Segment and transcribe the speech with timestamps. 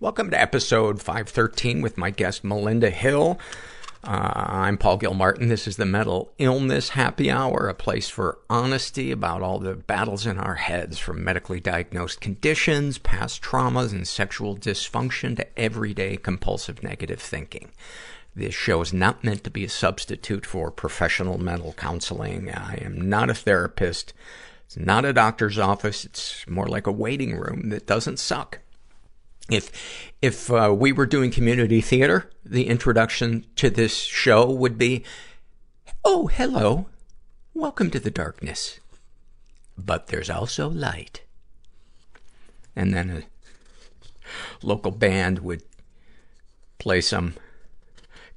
[0.00, 3.38] Welcome to episode 513 with my guest Melinda Hill.
[4.02, 5.48] Uh, I'm Paul Gilmartin.
[5.48, 10.26] This is the Mental Illness Happy Hour, a place for honesty about all the battles
[10.26, 16.82] in our heads, from medically diagnosed conditions, past traumas, and sexual dysfunction to everyday compulsive
[16.82, 17.70] negative thinking.
[18.34, 22.50] This show is not meant to be a substitute for professional mental counseling.
[22.50, 24.12] I am not a therapist.
[24.66, 26.04] It's not a doctor's office.
[26.04, 28.58] It's more like a waiting room that doesn't suck.
[29.50, 35.04] If, if, uh, we were doing community theater, the introduction to this show would be,
[36.04, 36.86] Oh, hello.
[37.52, 38.80] Welcome to the darkness.
[39.76, 41.22] But there's also light.
[42.74, 43.22] And then a
[44.62, 45.62] local band would
[46.78, 47.34] play some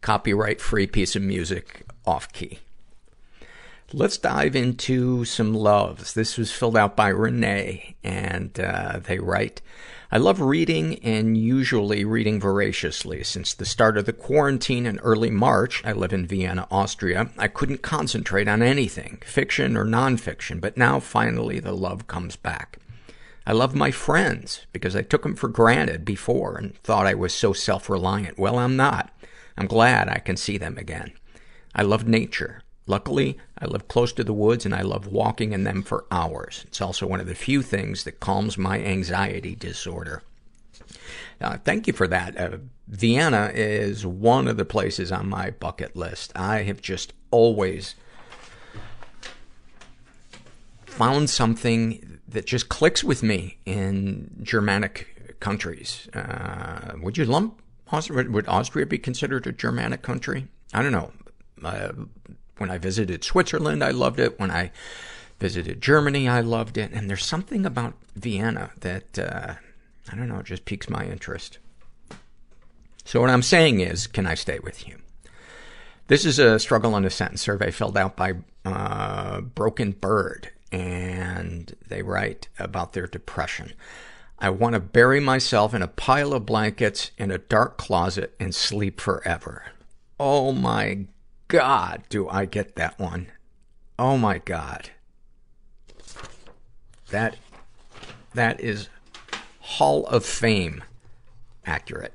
[0.01, 2.59] copyright free piece of music off key.
[3.93, 6.13] Let's dive into some loves.
[6.13, 9.61] This was filled out by Renee, and uh, they write,
[10.11, 13.23] I love reading and usually reading voraciously.
[13.23, 17.47] Since the start of the quarantine in early March, I live in Vienna, Austria, I
[17.47, 22.79] couldn't concentrate on anything, fiction or nonfiction, but now finally the love comes back.
[23.45, 27.33] I love my friends because I took them for granted before and thought I was
[27.33, 28.37] so self-reliant.
[28.37, 29.17] Well, I'm not.
[29.57, 31.13] I'm glad I can see them again.
[31.73, 32.63] I love nature.
[32.87, 36.63] Luckily, I live close to the woods and I love walking in them for hours.
[36.67, 40.23] It's also one of the few things that calms my anxiety disorder.
[41.41, 42.37] Uh, thank you for that.
[42.37, 46.31] Uh, Vienna is one of the places on my bucket list.
[46.35, 47.95] I have just always
[50.85, 56.07] found something that just clicks with me in Germanic countries.
[56.13, 57.61] Uh, would you lump
[58.09, 60.47] would Austria be considered a Germanic country?
[60.73, 61.11] I don't know.
[62.57, 64.39] When I visited Switzerland, I loved it.
[64.39, 64.71] When I
[65.39, 66.91] visited Germany, I loved it.
[66.91, 69.55] And there's something about Vienna that, uh,
[70.11, 71.59] I don't know, just piques my interest.
[73.05, 74.97] So what I'm saying is, can I stay with you?
[76.07, 78.33] This is a struggle in a sentence survey filled out by
[78.65, 83.73] uh, Broken Bird, and they write about their depression.
[84.39, 88.53] I want to bury myself in a pile of blankets in a dark closet and
[88.53, 89.65] sleep forever.
[90.19, 91.07] Oh my
[91.47, 93.27] God, do I get that one.
[93.97, 94.89] Oh my God.
[97.09, 97.37] That,
[98.33, 98.89] that is
[99.59, 100.83] Hall of Fame
[101.65, 102.13] accurate.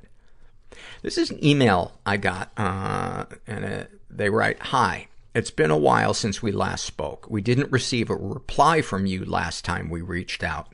[1.02, 5.78] This is an email I got, uh, and uh, they write, Hi, it's been a
[5.78, 7.26] while since we last spoke.
[7.28, 10.72] We didn't receive a reply from you last time we reached out.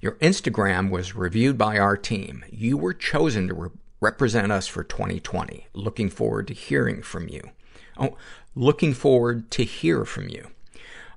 [0.00, 2.44] Your Instagram was reviewed by our team.
[2.50, 3.70] You were chosen to re-
[4.00, 5.66] represent us for 2020.
[5.72, 7.50] Looking forward to hearing from you.
[7.98, 8.16] Oh,
[8.54, 10.48] looking forward to hear from you.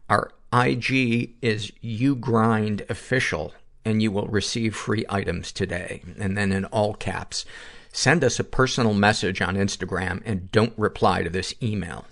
[0.10, 3.54] Our IG is you grind official
[3.86, 6.02] and you will receive free items today.
[6.20, 7.46] And then in all caps,
[7.92, 12.06] send us a personal message on Instagram and don't reply to this email.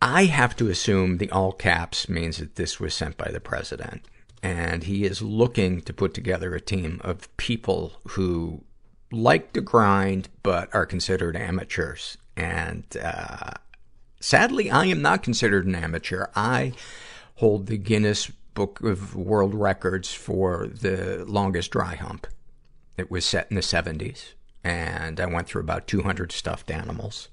[0.00, 4.04] I have to assume the all caps means that this was sent by the president.
[4.42, 8.62] And he is looking to put together a team of people who
[9.10, 12.18] like to grind, but are considered amateurs.
[12.36, 13.52] And, uh,
[14.20, 16.26] sadly, I am not considered an amateur.
[16.34, 16.72] I
[17.36, 22.26] hold the Guinness book of world records for the longest dry hump.
[22.96, 24.32] It was set in the 70s,
[24.64, 27.28] and I went through about 200 stuffed animals.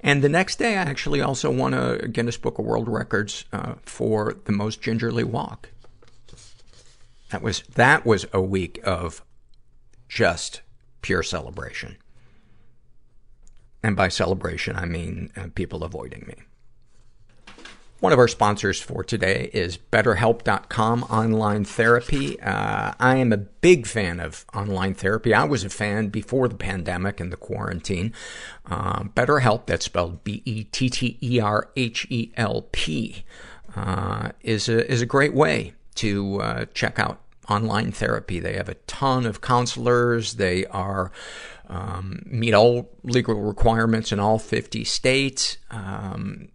[0.00, 3.74] And the next day, I actually also won a Guinness Book of World Records uh,
[3.82, 5.68] for the most gingerly walk.
[7.30, 9.24] That was that was a week of
[10.08, 10.60] just
[11.00, 11.96] pure celebration.
[13.82, 16.34] And by celebration, I mean uh, people avoiding me.
[18.02, 22.40] One of our sponsors for today is BetterHelp.com online therapy.
[22.40, 25.32] Uh, I am a big fan of online therapy.
[25.32, 28.12] I was a fan before the pandemic and the quarantine.
[28.66, 30.84] Uh, BetterHelp, that's spelled B-E-T-T-E-R-H-E-L-P,
[33.76, 38.40] uh, is a, is a great way to, uh, check out online therapy.
[38.40, 40.34] They have a ton of counselors.
[40.34, 41.12] They are,
[41.72, 45.56] um, meet all legal requirements in all 50 states.
[45.70, 46.48] Um,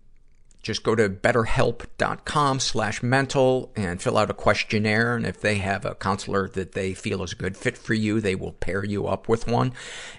[0.68, 5.16] just go to betterhelp.com slash mental and fill out a questionnaire.
[5.16, 8.20] And if they have a counselor that they feel is a good fit for you,
[8.20, 9.72] they will pair you up with one.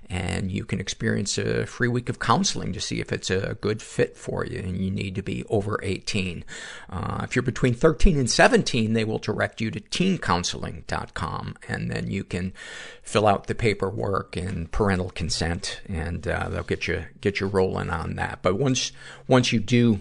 [0.09, 3.83] And you can experience a free week of counseling to see if it's a good
[3.83, 4.59] fit for you.
[4.61, 6.47] And you need to be over 18.
[6.89, 11.57] Uh, if you're between 13 and 17, they will direct you to teencounseling.com.
[11.69, 12.55] And then you can
[13.03, 17.91] fill out the paperwork and parental consent and uh, they'll get you, get you rolling
[17.91, 18.39] on that.
[18.41, 18.93] But once,
[19.27, 20.01] once you do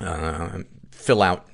[0.00, 0.58] uh,
[0.90, 1.46] fill out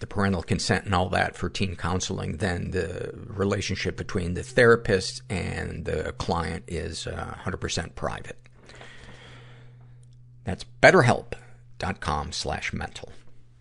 [0.00, 5.22] the parental consent and all that for teen counseling, then the relationship between the therapist
[5.28, 8.38] and the client is uh, 100% private.
[10.44, 13.12] That's betterhelp.com slash mental.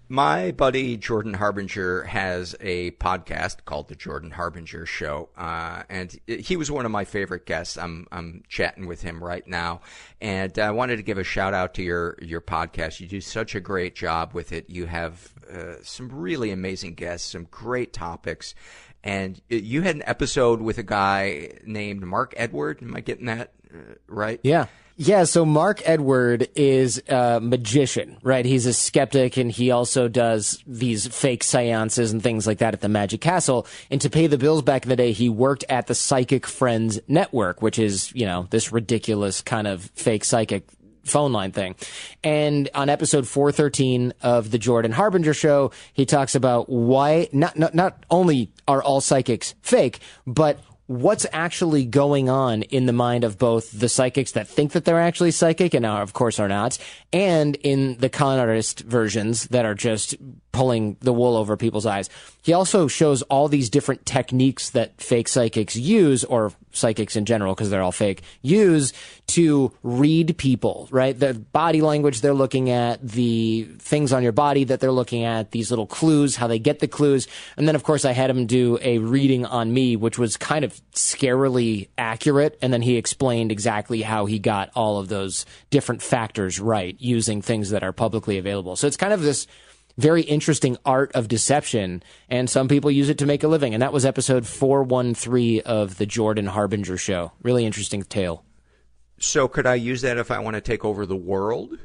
[0.09, 6.55] My buddy Jordan Harbinger has a podcast called The Jordan Harbinger Show, uh, and he
[6.55, 7.77] was one of my favorite guests.
[7.77, 9.81] I'm I'm chatting with him right now,
[10.21, 13.01] and I wanted to give a shout out to your your podcast.
[13.01, 14.69] You do such a great job with it.
[14.69, 18.55] You have uh, some really amazing guests, some great topics,
[19.03, 22.81] and you had an episode with a guy named Mark Edward.
[22.81, 24.39] Am I getting that uh, right?
[24.41, 24.67] Yeah.
[24.99, 28.43] Yeah, so Mark Edward is a magician, right?
[28.43, 32.81] He's a skeptic and he also does these fake seances and things like that at
[32.81, 33.67] the Magic Castle.
[33.91, 36.99] And to pay the bills back in the day, he worked at the Psychic Friends
[37.07, 40.67] Network, which is, you know, this ridiculous kind of fake psychic
[41.03, 41.75] phone line thing.
[42.23, 47.75] And on episode 413 of the Jordan Harbinger show, he talks about why not, not,
[47.75, 53.37] not only are all psychics fake, but what's actually going on in the mind of
[53.37, 56.77] both the psychics that think that they're actually psychic and are, of course are not,
[57.13, 60.15] and in the con artist versions that are just
[60.57, 62.09] pulling the wool over people's eyes.
[62.41, 67.53] He also shows all these different techniques that fake psychics use, or psychics in general,
[67.53, 68.91] because they're all fake, use
[69.27, 71.19] to read people, right?
[71.19, 75.51] The body language they're looking at, the things on your body that they're looking at,
[75.51, 77.27] these little clues, how they get the clues.
[77.55, 80.65] And then, of course, I had him do a reading on me, which was kind
[80.65, 82.57] of scarily accurate.
[82.63, 87.43] And then he explained exactly how he got all of those different factors right using
[87.43, 88.75] things that are publicly available.
[88.75, 89.45] So it's kind of this
[89.97, 93.73] very interesting art of deception, and some people use it to make a living.
[93.73, 97.31] And that was episode 413 of the Jordan Harbinger show.
[97.41, 98.43] Really interesting tale.
[99.19, 101.79] So could I use that if I want to take over the world?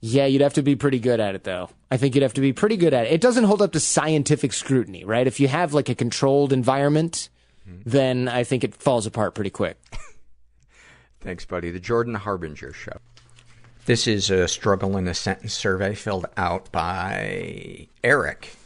[0.00, 1.70] Yeah, you'd have to be pretty good at it, though.
[1.90, 3.12] I think you'd have to be pretty good at it.
[3.12, 5.26] It doesn't hold up to scientific scrutiny, right?
[5.26, 7.30] If you have like a controlled environment,
[7.66, 7.88] mm-hmm.
[7.88, 9.78] then I think it falls apart pretty quick.
[11.20, 11.70] Thanks, buddy.
[11.70, 12.98] The Jordan Harbinger Show.
[13.86, 18.56] This is a struggle in a sentence survey filled out by Eric,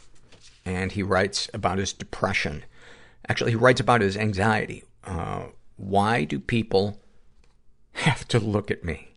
[0.63, 2.63] and he writes about his depression.
[3.27, 4.85] Actually, he writes about his anxiety.
[5.03, 7.01] Uh, why do people
[7.93, 9.09] have to look at me?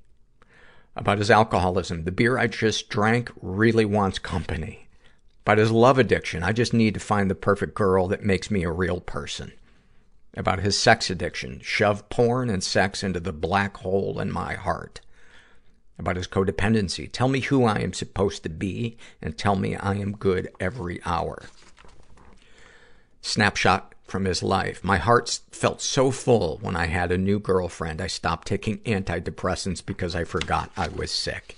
[0.97, 2.03] About his alcoholism.
[2.03, 4.89] The beer I just drank really wants company.
[5.47, 6.43] About his love addiction.
[6.43, 9.53] I just need to find the perfect girl that makes me a real person.
[10.37, 11.61] About his sex addiction.
[11.63, 15.01] Shove porn and sex into the black hole in my heart.
[15.99, 17.09] About his codependency.
[17.11, 21.01] Tell me who I am supposed to be and tell me I am good every
[21.05, 21.45] hour.
[23.21, 24.83] Snapshot from his life.
[24.83, 28.01] My heart felt so full when I had a new girlfriend.
[28.01, 31.57] I stopped taking antidepressants because I forgot I was sick.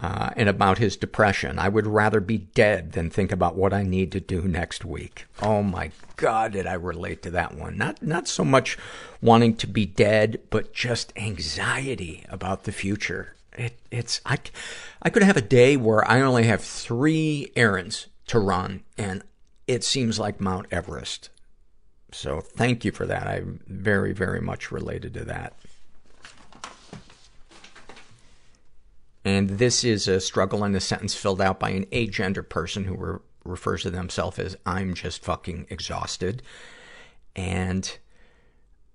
[0.00, 1.58] Uh, and about his depression.
[1.58, 5.26] I would rather be dead than think about what I need to do next week.
[5.42, 7.76] Oh my God, did I relate to that one?
[7.76, 8.78] Not, not so much
[9.20, 13.34] wanting to be dead, but just anxiety about the future.
[13.54, 14.38] It, it's, I,
[15.02, 19.24] I could have a day where I only have three errands to run and
[19.66, 21.28] it seems like Mount Everest.
[22.12, 23.26] So thank you for that.
[23.26, 25.54] I very, very much related to that.
[29.28, 32.94] And this is a struggle in a sentence filled out by an agender person who
[32.94, 36.42] were, refers to themselves as I'm just fucking exhausted.
[37.36, 37.98] And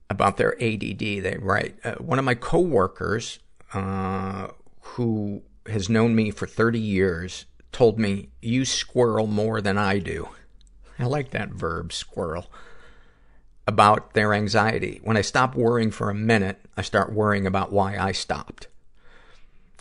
[0.09, 3.37] about their ADD, they write, uh, one of my coworkers,
[3.75, 4.47] uh,
[4.81, 10.29] who has known me for 30 years told me, you squirrel more than I do.
[10.97, 12.51] I like that verb, squirrel.
[13.67, 14.99] About their anxiety.
[15.03, 18.67] When I stop worrying for a minute, I start worrying about why I stopped.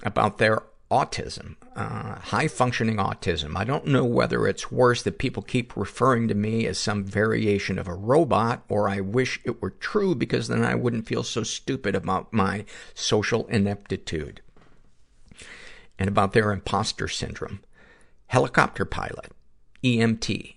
[0.03, 3.57] About their autism, uh, high functioning autism.
[3.57, 7.79] I don't know whether it's worse that people keep referring to me as some variation
[7.79, 11.45] of a robot, or I wish it were true because then I wouldn't feel so
[11.45, 14.43] stupid about my social ineptitude.
[15.99, 17.61] And about their imposter syndrome.
[18.27, 19.33] Helicopter pilot,
[19.83, 20.57] EMT,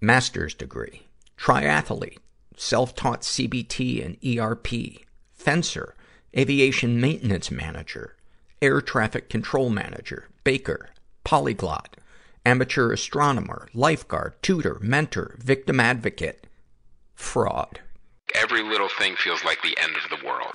[0.00, 1.02] master's degree,
[1.38, 2.18] triathlete,
[2.56, 5.94] self-taught CBT and ERP, fencer,
[6.36, 8.15] aviation maintenance manager,
[8.62, 10.90] air traffic control manager, baker,
[11.24, 11.96] polyglot,
[12.44, 16.46] amateur astronomer, lifeguard, tutor, mentor, victim advocate,
[17.14, 17.80] fraud.
[18.34, 20.54] Every little thing feels like the end of the world.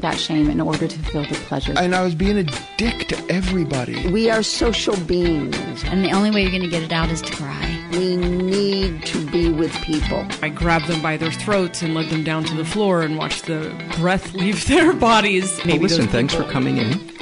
[0.00, 1.74] that shame in order to feel the pleasure.
[1.76, 2.44] And I was being a
[2.76, 4.08] dick to everybody.
[4.10, 5.84] We are social beings.
[5.84, 7.88] And the only way you're going to get it out is to cry.
[7.92, 10.26] We need to be with people.
[10.42, 13.46] I grabbed them by their throats and led them down to the floor and watched
[13.46, 15.60] the breath leave their bodies.
[15.64, 16.92] Well, listen, thanks for coming in.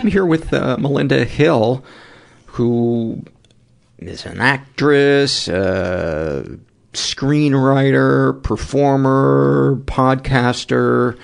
[0.00, 1.84] I'm here with uh, Melinda Hill,
[2.46, 3.22] who
[3.98, 6.56] is an actress, uh,
[6.92, 11.18] screenwriter, performer, podcaster.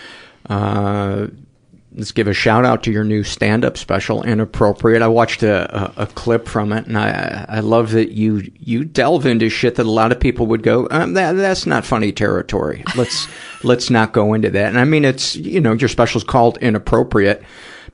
[0.48, 1.26] Uh,
[1.96, 5.02] let's give a shout out to your new stand-up special, Inappropriate.
[5.02, 8.84] I watched a, a, a clip from it, and I I love that you you
[8.84, 12.12] delve into shit that a lot of people would go, um, that that's not funny
[12.12, 12.84] territory.
[12.96, 13.26] Let's
[13.64, 14.68] let's not go into that.
[14.68, 17.42] And I mean, it's you know your special's called Inappropriate,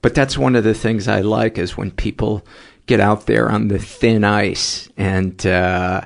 [0.02, 2.44] but that's one of the things I like is when people
[2.86, 6.02] get out there on the thin ice and uh,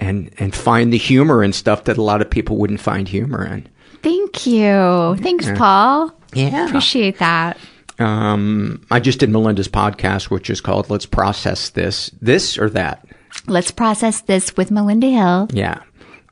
[0.00, 3.44] and and find the humor in stuff that a lot of people wouldn't find humor
[3.46, 3.68] in.
[4.02, 5.16] Thank you.
[5.20, 5.54] Thanks, Yeah.
[5.56, 6.14] Paul.
[6.34, 6.66] Yeah.
[6.66, 7.58] Appreciate that.
[7.98, 13.06] Um, I just did Melinda's podcast, which is called "Let's Process This," this or that.
[13.46, 15.48] Let's process this with Melinda Hill.
[15.52, 15.80] Yeah.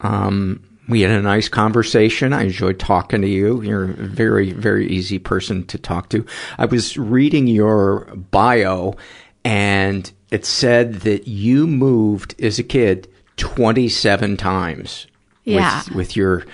[0.00, 2.32] Um, we had a nice conversation.
[2.32, 3.60] I enjoyed talking to you.
[3.62, 6.24] You're a very, very easy person to talk to.
[6.56, 8.94] I was reading your bio
[9.44, 15.06] and it said that you moved as a kid 27 times.
[15.46, 15.82] with- Yeah.
[15.94, 16.44] With, your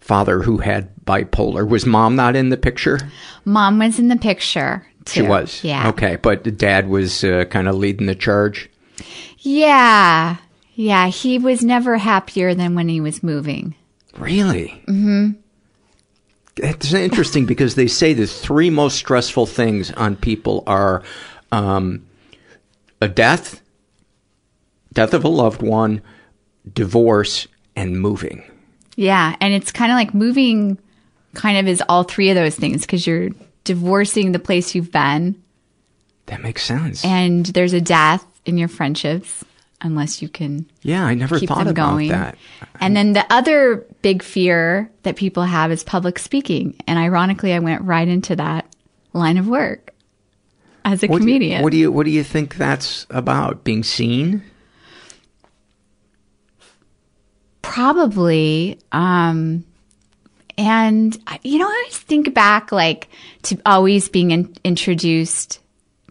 [0.00, 1.68] father who had bipolar.
[1.68, 2.98] Was mom not in the picture?
[3.44, 4.84] Mom was in the picture.
[5.06, 5.62] She was.
[5.62, 5.88] Yeah.
[5.90, 6.16] Okay.
[6.16, 8.68] But dad was uh, kind of leading the charge.
[9.38, 10.36] Yeah.
[10.74, 11.06] Yeah.
[11.08, 13.74] He was never happier than when he was moving.
[14.18, 14.82] Really?
[14.86, 15.30] hmm
[16.56, 21.02] It's interesting because they say the three most stressful things on people are
[21.52, 22.04] um,
[23.00, 23.60] a death,
[24.92, 26.02] death of a loved one,
[26.72, 28.42] divorce, and moving.
[28.96, 29.36] Yeah.
[29.40, 30.78] And it's kind of like moving
[31.34, 33.30] kind of is all three of those things because you're
[33.64, 35.40] divorcing the place you've been
[36.26, 37.04] That makes sense.
[37.04, 39.44] and there's a death in your friendships
[39.82, 42.08] unless you can yeah, I never keep thought them about going.
[42.08, 42.36] that.
[42.80, 46.74] And then the other big fear that people have is public speaking.
[46.86, 48.66] And ironically, I went right into that
[49.12, 49.94] line of work
[50.84, 51.62] as a What do you- comedian.
[51.62, 53.62] what do you What do you think that's about?
[53.64, 54.42] Being seen?
[57.70, 58.80] Probably.
[58.90, 59.64] Um,
[60.58, 63.08] and, you know, I always think back like
[63.42, 65.60] to always being in, introduced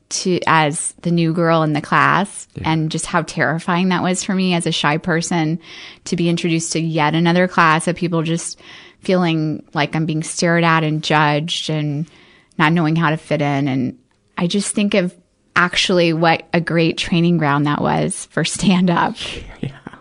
[0.08, 4.34] to as the new girl in the class and just how terrifying that was for
[4.34, 5.60] me as a shy person
[6.06, 8.58] to be introduced to yet another class of people just
[9.02, 12.10] feeling like I'm being stared at and judged and
[12.58, 13.68] not knowing how to fit in.
[13.68, 14.00] And
[14.38, 15.14] I just think of
[15.58, 19.18] actually what a great training ground that was for stand up.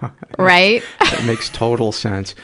[0.39, 0.83] Right?
[1.01, 2.35] That makes total sense.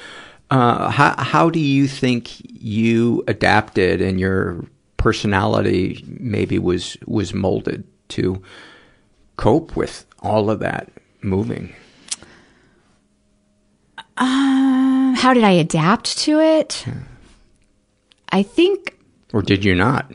[0.51, 4.65] Uh, how how do you think you adapted and your
[4.97, 8.43] personality maybe was was molded to
[9.37, 10.91] cope with all of that
[11.23, 11.75] moving?
[14.17, 16.85] Um, how did I adapt to it?
[18.31, 18.97] I think
[19.33, 20.13] Or did you not?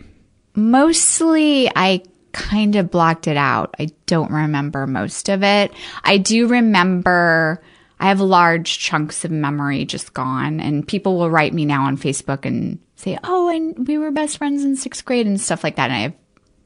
[0.55, 3.75] mostly I kind of blocked it out.
[3.79, 5.71] I don't remember most of it.
[6.03, 7.61] I do remember
[7.99, 11.97] I have large chunks of memory just gone and people will write me now on
[11.97, 15.75] Facebook and say, "Oh, and we were best friends in 6th grade" and stuff like
[15.75, 16.13] that and I have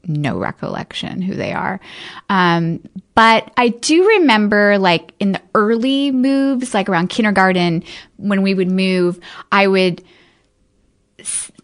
[0.06, 1.80] no recollection who they are.
[2.28, 2.80] Um,
[3.14, 7.84] but I do remember like in the early moves, like around kindergarten,
[8.16, 9.18] when we would move,
[9.50, 10.04] I would,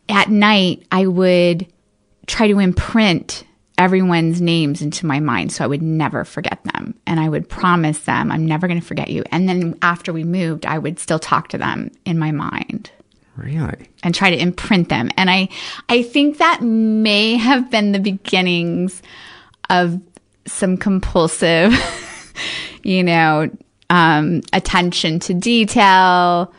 [0.09, 1.67] at night, I would
[2.27, 3.45] try to imprint
[3.81, 6.95] everyone's names into my mind so I would never forget them.
[7.07, 9.25] And I would promise them, I'm never going to forget you.
[9.33, 12.91] And then after we moved, I would still talk to them in my mind.
[13.37, 13.89] Really?
[14.03, 15.11] And try to imprint them.
[15.17, 15.49] And I
[15.89, 19.01] I think that may have been the beginnings
[19.71, 19.99] of
[20.47, 21.73] some compulsive,
[22.83, 23.49] you know,
[23.89, 26.53] um, attention to detail,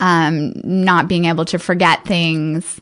[0.00, 2.80] um, not being able to forget things.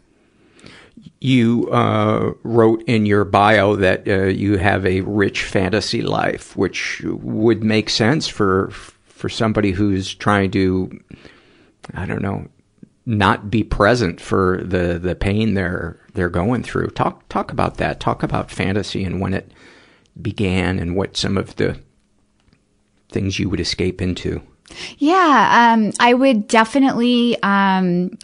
[1.21, 7.03] You uh, wrote in your bio that uh, you have a rich fantasy life, which
[7.05, 8.71] would make sense for
[9.05, 10.91] for somebody who's trying to
[11.95, 12.49] I don't know,
[13.05, 16.89] not be present for the, the pain they're they're going through.
[16.89, 18.01] Talk talk about that.
[18.01, 19.53] Talk about fantasy and when it
[20.21, 21.79] began and what some of the
[23.11, 24.43] things you would escape into.
[24.99, 28.19] Yeah, um, I would definitely um,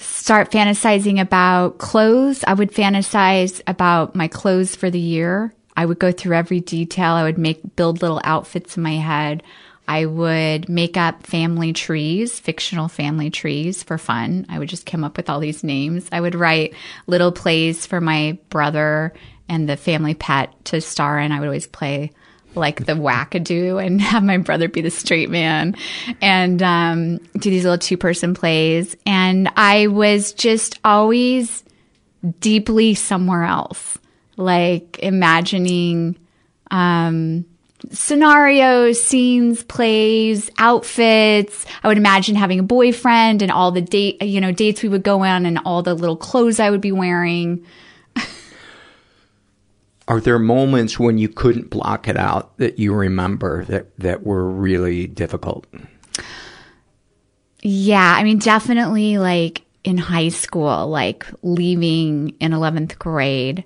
[0.00, 2.42] start fantasizing about clothes.
[2.46, 5.54] I would fantasize about my clothes for the year.
[5.76, 7.12] I would go through every detail.
[7.12, 9.42] I would make build little outfits in my head.
[9.86, 14.46] I would make up family trees, fictional family trees for fun.
[14.48, 16.08] I would just come up with all these names.
[16.12, 16.74] I would write
[17.06, 19.12] little plays for my brother
[19.48, 21.32] and the family pet to star in.
[21.32, 22.12] I would always play
[22.54, 25.76] like the wackadoo and have my brother be the straight man
[26.20, 28.96] and um, do these little two person plays.
[29.06, 31.64] And I was just always
[32.40, 33.98] deeply somewhere else,
[34.36, 36.16] like imagining.
[36.70, 37.44] Um,
[37.90, 41.66] scenarios, scenes, plays, outfits.
[41.82, 45.02] I would imagine having a boyfriend and all the date, you know, dates we would
[45.02, 47.64] go on and all the little clothes I would be wearing.
[50.10, 54.50] Are there moments when you couldn't block it out that you remember that, that were
[54.50, 55.68] really difficult?
[57.62, 63.62] Yeah, I mean, definitely like in high school, like leaving in 11th grade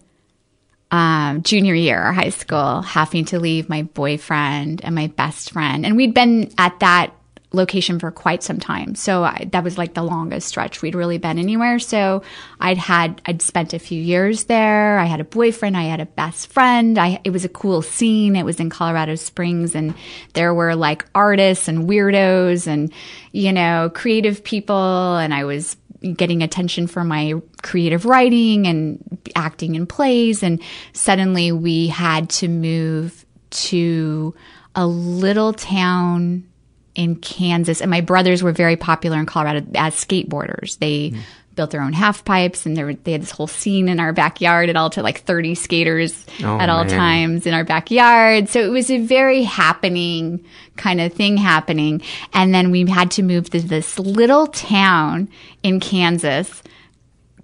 [0.91, 5.87] um, junior year of high school, having to leave my boyfriend and my best friend.
[5.87, 7.15] And we'd been at that
[7.55, 8.95] location for quite some time.
[8.95, 11.79] So I, that was like the longest stretch we'd really been anywhere.
[11.79, 12.23] So
[12.61, 14.99] I'd had, I'd spent a few years there.
[14.99, 15.77] I had a boyfriend.
[15.77, 16.99] I had a best friend.
[16.99, 18.37] I, it was a cool scene.
[18.37, 19.95] It was in Colorado Springs and
[20.35, 22.93] there were like artists and weirdos and,
[23.33, 25.17] you know, creative people.
[25.17, 25.77] And I was
[26.17, 30.43] getting attention for my creative writing and acting in plays.
[30.43, 30.61] And
[30.93, 34.35] suddenly we had to move to
[34.75, 36.45] a little town
[36.95, 37.81] in Kansas.
[37.81, 40.79] And my brothers were very popular in Colorado as skateboarders.
[40.79, 41.19] They mm.
[41.55, 44.69] built their own half pipes and were, they had this whole scene in our backyard
[44.69, 46.97] at all to like 30 skaters oh, at all man.
[46.97, 48.49] times in our backyard.
[48.49, 50.45] So it was a very happening
[50.77, 52.03] kind of thing happening.
[52.33, 55.29] And then we had to move to this little town
[55.63, 56.63] in Kansas,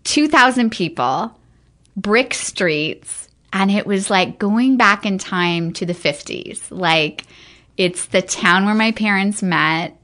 [0.05, 1.37] 2,000 people,
[1.97, 3.29] brick streets.
[3.53, 6.71] And it was like going back in time to the 50s.
[6.71, 7.25] Like,
[7.77, 9.97] it's the town where my parents met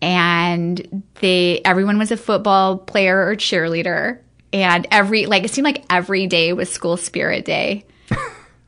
[0.00, 4.18] and they everyone was a football player or cheerleader
[4.52, 7.84] and every like it seemed like every day was school spirit day.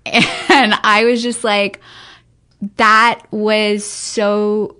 [0.07, 1.81] And i was just like
[2.77, 4.77] that was so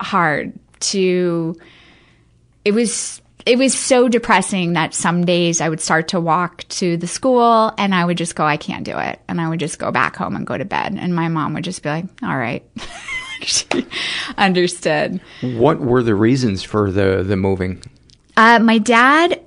[0.00, 1.56] hard to
[2.64, 6.96] it was it was so depressing that some days I would start to walk to
[6.96, 9.20] the school and I would just go, I can't do it.
[9.28, 10.96] And I would just go back home and go to bed.
[10.98, 12.64] And my mom would just be like, all right.
[13.42, 13.86] she
[14.36, 15.20] understood.
[15.40, 17.82] What were the reasons for the, the moving?
[18.36, 19.40] Uh, my dad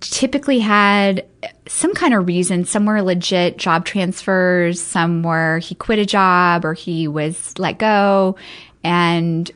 [0.00, 1.26] typically had
[1.66, 2.64] some kind of reason.
[2.64, 7.78] Some were legit job transfers, some were he quit a job or he was let
[7.78, 8.36] go.
[8.84, 9.50] And,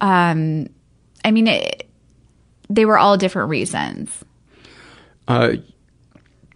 [0.00, 0.68] um,
[1.24, 1.83] I mean, it,
[2.74, 4.24] they were all different reasons.
[5.28, 5.54] Uh,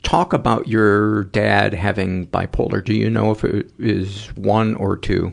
[0.03, 2.85] talk about your dad having bipolar.
[2.85, 5.33] Do you know if it is one or two?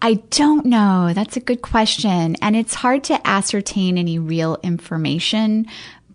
[0.00, 1.12] I don't know.
[1.14, 2.36] That's a good question.
[2.42, 5.66] And it's hard to ascertain any real information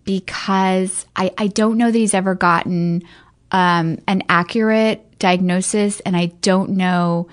[0.04, 3.02] because I, I don't know that he's ever gotten
[3.50, 6.00] um, an accurate diagnosis.
[6.00, 7.28] And I don't know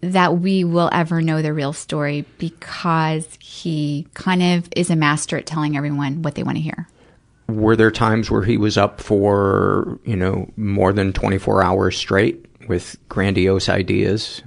[0.00, 5.36] that we will ever know the real story because he kind of is a master
[5.36, 6.88] at telling everyone what they want to hear.
[7.48, 12.44] were there times where he was up for, you know, more than 24 hours straight
[12.68, 14.42] with grandiose ideas?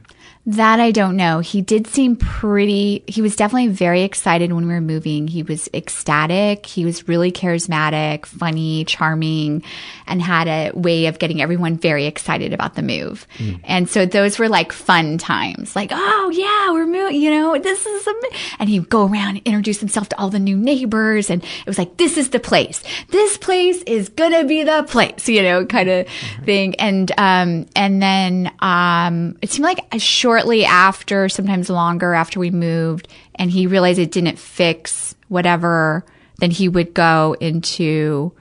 [0.48, 1.40] That I don't know.
[1.40, 5.28] He did seem pretty, he was definitely very excited when we were moving.
[5.28, 6.66] He was ecstatic.
[6.66, 9.62] He was really charismatic, funny, charming,
[10.08, 13.28] and had a way of getting everyone very excited about the move.
[13.38, 13.60] Mm.
[13.66, 15.76] And so those were like fun times.
[15.76, 18.20] Like, oh yeah, we're moving, you know, this is, am-.
[18.58, 21.30] and he'd go around and introduce himself to all the new neighbors.
[21.30, 22.82] And it was like, this is the place.
[23.10, 26.08] This place is gonna be the place, you know, kind of
[26.46, 26.74] thing.
[26.78, 30.00] And, um, and then, um, it seemed like a
[30.32, 36.06] shortly after, sometimes longer after we moved, and he realized it didn't fix whatever,
[36.38, 38.32] then he would go into,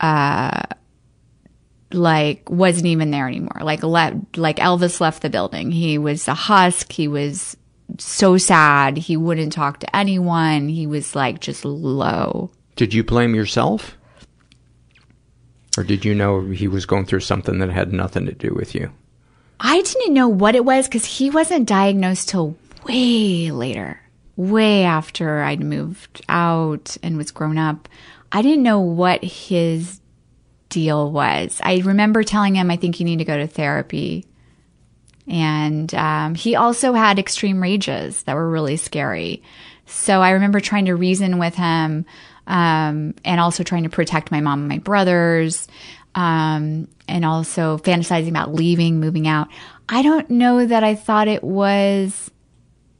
[0.00, 0.62] uh,
[1.92, 3.60] like wasn't even there anymore.
[3.60, 5.70] Like let like Elvis left the building.
[5.70, 6.90] He was a husk.
[6.90, 7.56] He was
[7.98, 8.98] so sad.
[8.98, 10.68] He wouldn't talk to anyone.
[10.68, 12.50] He was like just low.
[12.74, 13.96] Did you blame yourself?
[15.78, 18.74] Or did you know he was going through something that had nothing to do with
[18.74, 18.90] you?
[19.60, 24.00] I didn't know what it was because he wasn't diagnosed till way later,
[24.36, 27.88] way after I'd moved out and was grown up.
[28.30, 30.00] I didn't know what his
[30.68, 31.60] deal was.
[31.62, 34.26] I remember telling him, I think you need to go to therapy.
[35.26, 39.42] And um, he also had extreme rages that were really scary.
[39.86, 42.06] So I remember trying to reason with him
[42.46, 45.68] um, and also trying to protect my mom and my brothers
[46.18, 49.46] um, and also fantasizing about leaving, moving out.
[49.88, 52.28] I don't know that I thought it was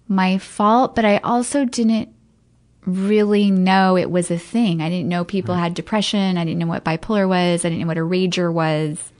[0.06, 2.14] my fault, but I also didn't
[2.86, 4.80] really know it was a thing.
[4.80, 6.38] I didn't know people had depression.
[6.38, 7.64] I didn't know what bipolar was.
[7.64, 9.12] I didn't know what a rager was.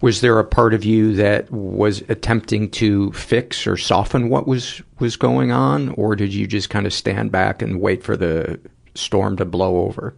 [0.00, 4.80] Was there a part of you that was attempting to fix or soften what was
[5.00, 8.60] was going on, or did you just kind of stand back and wait for the
[8.94, 10.14] storm to blow over?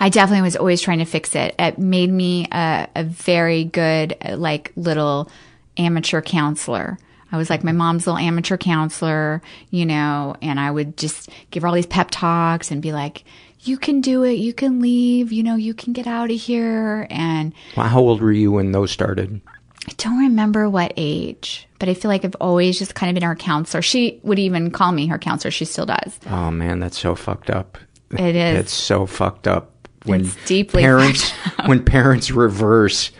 [0.00, 1.54] I definitely was always trying to fix it.
[1.58, 5.30] It made me a, a very good, like, little
[5.76, 6.98] amateur counselor.
[7.30, 11.62] I was like my mom's little amateur counselor, you know, and I would just give
[11.62, 13.24] her all these pep talks and be like,
[13.60, 14.34] you can do it.
[14.34, 15.32] You can leave.
[15.32, 17.06] You know, you can get out of here.
[17.10, 19.40] And Well, how old were you when those started?
[19.86, 23.26] I don't remember what age, but I feel like I've always just kind of been
[23.26, 23.80] her counselor.
[23.80, 25.50] She would even call me her counselor.
[25.50, 26.18] She still does.
[26.26, 27.78] Oh man, that's so fucked up.
[28.12, 28.58] It is.
[28.60, 31.30] It's so fucked up when It's deeply parents
[31.66, 33.10] when parents reverse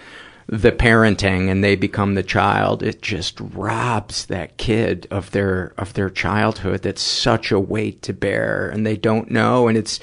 [0.46, 2.82] the parenting and they become the child.
[2.82, 6.82] It just robs that kid of their of their childhood.
[6.82, 9.68] That's such a weight to bear, and they don't know.
[9.68, 10.00] And it's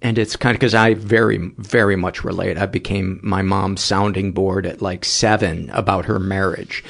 [0.00, 2.58] and it's kind of because I very very much relate.
[2.58, 6.84] I became my mom's sounding board at like seven about her marriage,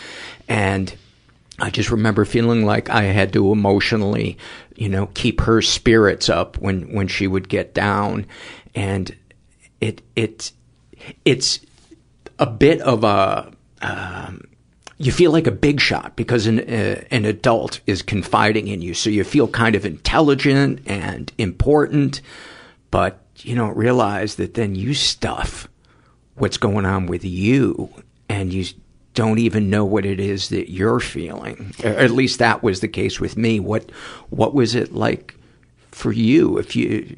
[0.49, 0.95] and.
[1.59, 4.38] I just remember feeling like I had to emotionally,
[4.77, 8.27] you know, keep her spirits up when, when she would get down.
[8.75, 9.14] And
[9.81, 10.53] it, it,
[11.25, 11.61] it's
[12.38, 13.51] a bit of a,
[13.83, 14.42] um,
[14.99, 18.94] you feel like a big shot because an, uh, an adult is confiding in you.
[18.94, 22.21] So you feel kind of intelligent and important,
[22.90, 25.68] but you don't realize that then you stuff
[26.35, 27.90] what's going on with you
[28.29, 28.64] and you
[29.18, 31.74] don't even know what it is that you're feeling.
[31.83, 33.59] Or at least that was the case with me.
[33.59, 33.90] What
[34.31, 35.35] what was it like
[35.90, 37.16] for you if you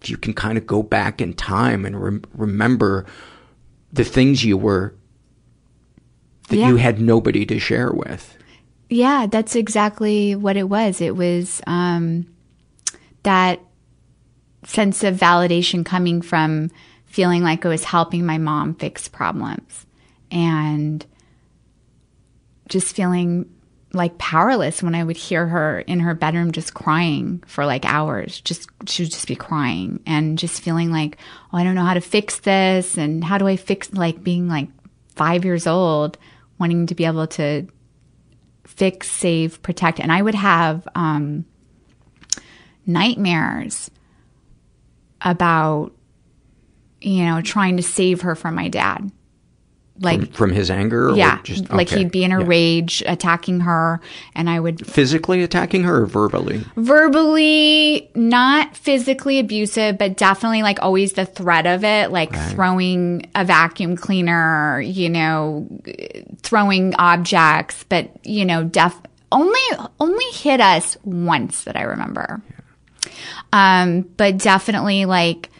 [0.00, 3.04] if you can kind of go back in time and rem- remember
[3.92, 4.94] the things you were
[6.50, 6.68] that Yeah.
[6.68, 8.36] you had nobody to share with.
[8.88, 11.00] Yeah, that's exactly what it was.
[11.00, 12.26] It was um,
[13.24, 13.60] that
[14.64, 16.70] sense of validation coming from
[17.06, 19.86] feeling like I was helping my mom fix problems
[20.30, 21.04] and
[22.68, 23.50] just feeling
[23.92, 28.40] like powerless when I would hear her in her bedroom just crying for like hours.
[28.40, 31.16] Just she would just be crying and just feeling like,
[31.52, 34.48] oh, I don't know how to fix this and how do I fix like being
[34.48, 34.68] like
[35.14, 36.18] five years old,
[36.58, 37.66] wanting to be able to
[38.64, 40.00] fix, save, protect.
[40.00, 41.44] And I would have um,
[42.86, 43.90] nightmares
[45.20, 45.92] about,
[47.00, 49.10] you know, trying to save her from my dad.
[50.00, 51.10] Like, from, from his anger?
[51.10, 52.46] or yeah, just, like he'd be in a Yeah.
[52.48, 54.00] rage attacking her,
[54.34, 56.64] and I would Physically attacking her or verbally?
[56.76, 62.50] verbally not physically abusive but definitely like always the threat of it like Right.
[62.52, 65.66] throwing a vacuum cleaner you know
[66.42, 69.60] throwing objects but you know def only
[70.00, 72.42] only hit us once that i remember
[73.52, 75.50] um but definitely like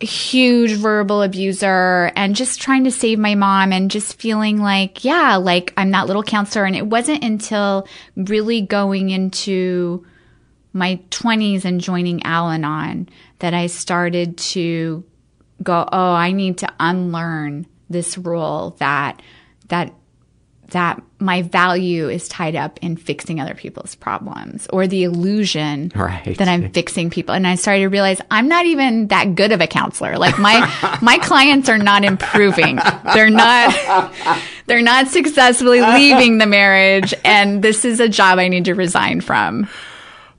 [0.00, 5.36] huge verbal abuser and just trying to save my mom and just feeling like, yeah,
[5.36, 6.64] like I'm that little counselor.
[6.64, 10.06] And it wasn't until really going into
[10.72, 13.08] my 20s and joining Al Anon
[13.40, 15.04] that I started to
[15.62, 19.20] go, oh, I need to unlearn this rule that
[19.68, 19.94] that
[20.70, 26.36] that my value is tied up in fixing other people's problems or the illusion Right.
[26.38, 27.34] that I'm fixing people.
[27.34, 30.16] And I started to realize I'm not even that good of a counselor.
[30.18, 32.78] Like my my clients are not improving.
[33.14, 34.12] They're not
[34.66, 39.20] they're not successfully leaving the marriage and this is a job I need to resign
[39.20, 39.68] from.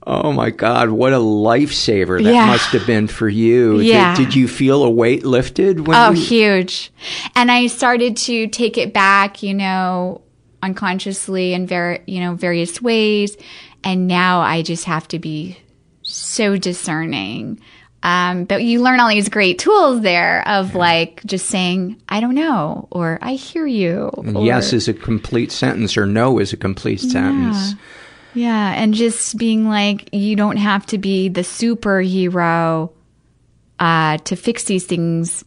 [0.08, 2.46] Oh my God, what a lifesaver that Yeah.
[2.48, 3.78] must have been for you.
[3.78, 4.16] Did- Yeah.
[4.16, 6.92] Did, you feel a weight lifted when Oh, you huge.
[7.36, 10.22] And I started to take it back, you know,
[10.64, 13.36] unconsciously in ver- you know, various ways.
[13.84, 15.58] And now I just have to be
[16.02, 17.60] so discerning.
[18.02, 22.36] Um, but you learn all these great tools there of like just saying, I don't
[22.36, 24.10] know, or I hear you.
[24.14, 27.76] Or, yes is a complete sentence or no is a complete sentence?
[28.34, 32.92] Yeah, and just being like, you don't have to be the superhero
[33.80, 35.44] uh, to fix these things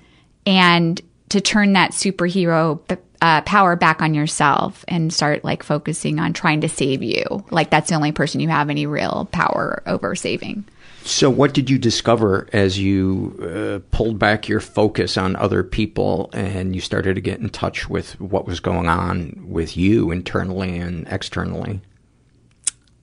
[0.47, 2.81] and to turn that superhero
[3.23, 7.45] uh, power back on yourself and start like focusing on trying to save you.
[7.51, 10.65] Like, that's the only person you have any real power over saving.
[11.05, 16.31] So, what did you discover as you uh, pulled back your focus on other people
[16.33, 20.79] and you started to get in touch with what was going on with you internally
[20.79, 21.81] and externally?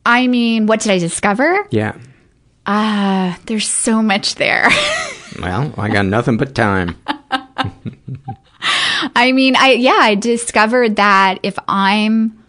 [0.05, 1.67] I mean, what did I discover?
[1.71, 1.97] Yeah.
[2.65, 4.69] Ah, there's so much there.
[5.39, 6.97] Well, I got nothing but time.
[9.15, 12.43] I mean, I yeah, I discovered that if I'm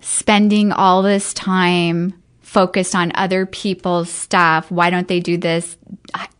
[0.00, 5.76] spending all this time focused on other people's stuff, why don't they do this?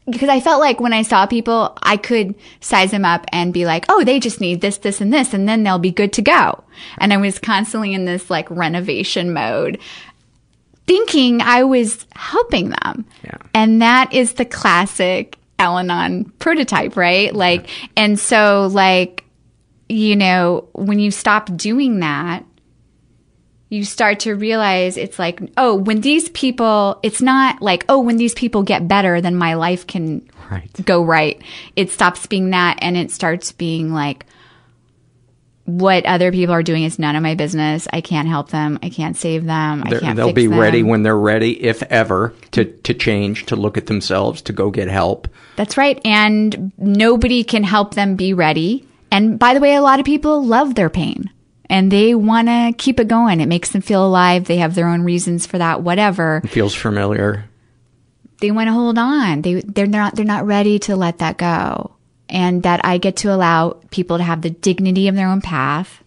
[0.07, 3.65] Because I felt like when I saw people, I could size them up and be
[3.65, 6.23] like, "Oh, they just need this, this, and this, and then they'll be good to
[6.23, 6.63] go."
[6.99, 9.79] And I was constantly in this like renovation mode,
[10.87, 13.05] thinking I was helping them.
[13.25, 13.39] Yeah.
[13.55, 17.35] And that is the classic Al-Anon prototype, right?
[17.35, 19.25] Like, and so like,
[19.89, 22.45] you know, when you stop doing that,
[23.69, 28.19] you start to realize it's like, oh, when these people, it's not like, oh, when
[28.19, 30.71] these people get better, then my life can Right.
[30.85, 31.41] go right.
[31.77, 34.27] It stops being that and it starts being like,
[35.65, 37.87] what other people are doing is none of my business.
[37.93, 38.79] I can't help them.
[38.83, 39.83] I can't save them.
[39.87, 40.59] I They're- can't they'll be them.
[40.59, 44.71] ready when they're ready, if ever, to, to change, to look at themselves, to go
[44.71, 45.29] get help.
[45.57, 46.01] That's right.
[46.05, 48.87] And nobody can help them be ready.
[49.13, 51.31] And by the way, a lot of people love their pain
[51.71, 53.41] and they want to keep it going.
[53.41, 54.47] It makes them feel alive.
[54.47, 56.41] They have their own reasons for that, whatever.
[56.43, 57.45] It feels familiar.
[58.41, 59.43] They want to hold on.
[59.43, 61.92] They, they're not, they're not ready to let that go.
[62.33, 66.03] And that I get to allow people to have the dignity of their own path.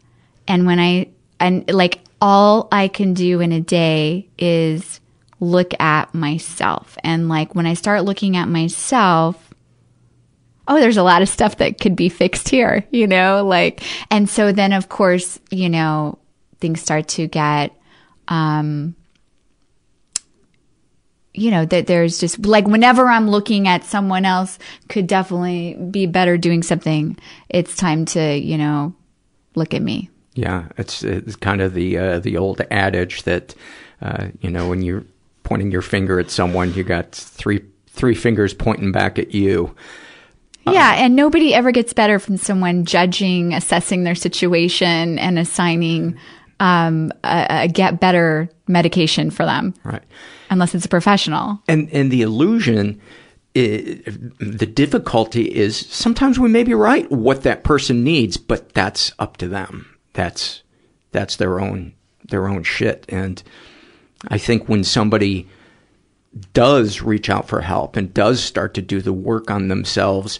[0.48, 1.10] And when I,
[1.40, 5.00] and like all I can do in a day is
[5.40, 6.98] look at myself.
[7.04, 9.54] And like when I start looking at myself,
[10.68, 14.30] oh, there's a lot of stuff that could be fixed here, you know, like, and
[14.30, 16.18] so then of course, you know,
[16.60, 17.72] things start to get,
[18.28, 18.96] um,
[21.38, 24.58] you know, that there's just like whenever I'm looking at someone else
[24.90, 27.18] could definitely be better doing something,
[27.50, 28.94] it's time to, you know,
[29.56, 30.10] look at me.
[30.34, 33.56] Yeah, it's, it's kind of the uh, the old adage that
[34.02, 35.06] uh, you know when you're
[35.44, 39.74] pointing your finger at someone, you got three three fingers pointing back at you.
[40.68, 46.18] Yeah, and nobody ever gets better from someone judging, assessing their situation, and assigning
[46.60, 50.04] um, a, a get better medication for them, Right.
[50.50, 51.60] Unless it's a professional.
[51.68, 53.02] And and the illusion,
[53.56, 54.02] i
[54.40, 59.38] the difficulty is sometimes we may be right what that person needs, but that's up
[59.38, 59.98] to them.
[60.14, 60.64] That's
[61.12, 61.94] that's their own
[62.28, 63.06] their own shit.
[63.10, 63.42] And
[64.28, 65.48] I think when somebody
[66.54, 70.40] does reach out for help and does start to do the work on themselves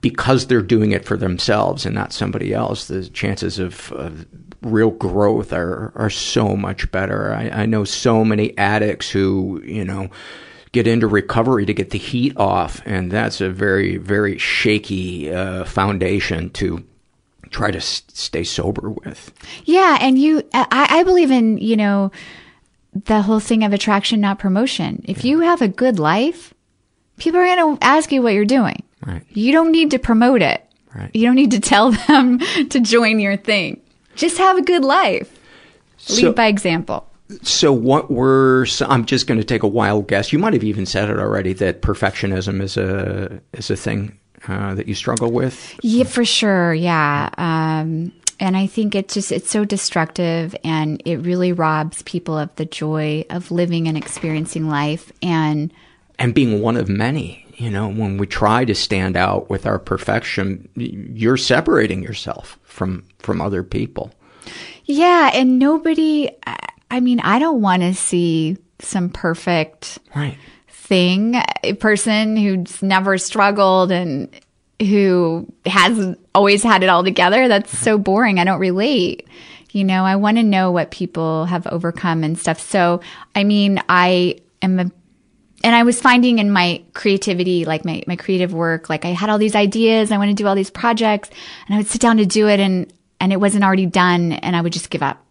[0.00, 4.26] because they're doing it for themselves and not somebody else, the chances of, of
[4.62, 7.34] real growth are, are so much better.
[7.34, 10.08] I, I know so many addicts who, you know,
[10.72, 15.64] get into recovery to get the heat off, and that's a very, very shaky uh,
[15.64, 16.84] foundation to
[17.50, 19.32] try to s- stay sober with.
[19.64, 22.10] Yeah, and you, I, I believe in you know
[22.94, 25.02] the whole thing of attraction, not promotion.
[25.06, 26.54] If you have a good life,
[27.18, 28.82] people are going to ask you what you're doing.
[29.06, 29.22] Right.
[29.30, 30.64] You don't need to promote it.
[30.94, 31.10] Right.
[31.14, 32.38] You don't need to tell them
[32.70, 33.80] to join your thing.
[34.14, 35.30] Just have a good life.
[35.98, 37.08] So- Lead by example.
[37.42, 40.34] So, what were so I'm just going to take a wild guess.
[40.34, 44.74] You might have even said it already that perfectionism is a is a thing uh,
[44.74, 45.74] that you struggle with.
[45.82, 46.74] Yeah, for sure.
[46.74, 47.30] Yeah.
[47.38, 52.54] Um, And I think it's just it's so destructive and it really robs people of
[52.56, 55.72] the joy of living and experiencing life and
[56.18, 57.41] and being one of many.
[57.54, 63.04] You know, when we try to stand out with our perfection, you're separating yourself from
[63.18, 64.10] from other people.
[64.84, 66.30] Yeah, and nobody
[66.90, 70.36] I mean, I don't want to see some perfect right
[70.68, 74.28] thing, a person who's never struggled and
[74.78, 77.48] who has always had it all together.
[77.48, 78.38] That's so boring.
[78.38, 79.26] I don't relate.
[79.70, 82.60] You know, I want to know what people have overcome and stuff.
[82.60, 83.00] So,
[83.34, 84.90] I mean, I am a
[85.64, 89.30] and I was finding in my creativity, like my, my creative work, like I had
[89.30, 91.30] all these ideas, I want to do all these projects,
[91.66, 94.56] and I would sit down to do it and and it wasn't already done and
[94.56, 95.24] I would just give up.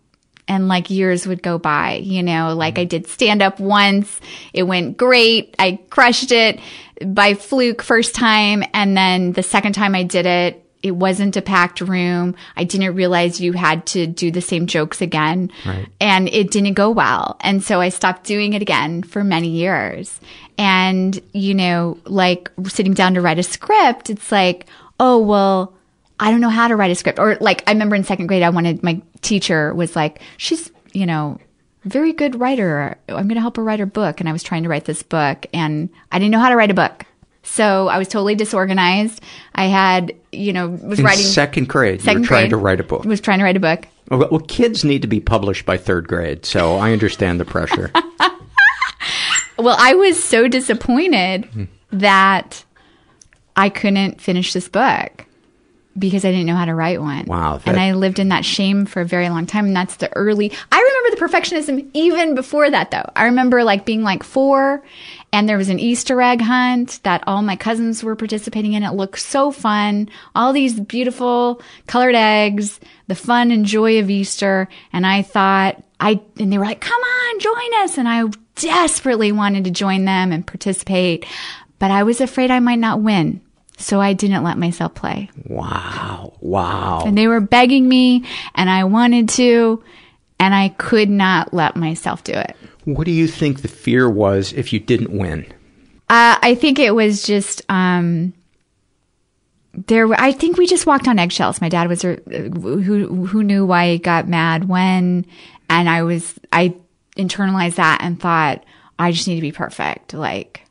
[0.47, 4.19] And like years would go by, you know, like I did stand up once,
[4.53, 6.59] it went great, I crushed it
[7.05, 11.41] by fluke first time, and then the second time I did it, it wasn't a
[11.41, 12.35] packed room.
[12.55, 15.51] I didn't realize you had to do the same jokes again.
[15.65, 15.87] Right.
[15.99, 17.37] And it didn't go well.
[17.41, 20.19] And so I stopped doing it again for many years.
[20.57, 24.65] And, you know, like sitting down to write a script, it's like,
[24.99, 25.73] oh, well,
[26.19, 27.19] I don't know how to write a script.
[27.19, 31.05] Or like, I remember in second grade, I wanted, my teacher was like, she's, you
[31.05, 31.39] know,
[31.83, 32.95] very good writer.
[33.07, 34.19] I'm going to help her write her book.
[34.19, 36.71] And I was trying to write this book and I didn't know how to write
[36.71, 37.05] a book.
[37.43, 39.21] So I was totally disorganized.
[39.55, 42.01] I had, you know, was In writing second grade.
[42.01, 42.49] Second you were trying grade.
[42.51, 43.03] to write a book.
[43.05, 43.87] was trying to write a book.
[44.09, 47.91] Well, well, kids need to be published by third grade, so I understand the pressure.
[49.57, 51.63] Well, I was so disappointed Hmm.
[51.91, 52.63] that
[53.55, 55.25] I couldn't finish this book
[55.97, 57.25] because I didn't know how to write one.
[57.25, 59.65] Wow, and I lived in that shame for a very long time.
[59.65, 63.09] And that's the early, I remember the perfectionism even before that though.
[63.15, 64.83] I remember like being like four
[65.33, 68.83] and there was an Easter egg hunt that all my cousins were participating in.
[68.83, 70.09] It looked so fun.
[70.35, 74.67] All these beautiful colored eggs, the fun and joy of Easter.
[74.93, 77.97] And I thought, I, and they were like, come on, join us.
[77.97, 78.23] And I
[78.55, 81.25] desperately wanted to join them and participate,
[81.79, 83.41] but I was afraid I might not win.
[83.77, 85.29] So I didn't let myself play.
[85.47, 86.33] wow.
[86.39, 87.03] Wow.
[87.05, 89.83] And they were begging me, and I wanted to,
[90.39, 92.55] and I could not let myself do it.
[92.85, 95.45] What do you think the fear was if you didn't win?
[96.09, 98.33] Uh, I think it was just um,
[99.73, 100.07] there.
[100.07, 101.61] were- I think we just walked on eggshells.
[101.61, 105.25] My dad was uh, who who knew why he got mad when,
[105.69, 106.75] and I was I
[107.17, 108.63] internalized that and thought
[108.99, 110.61] I just need to be perfect, like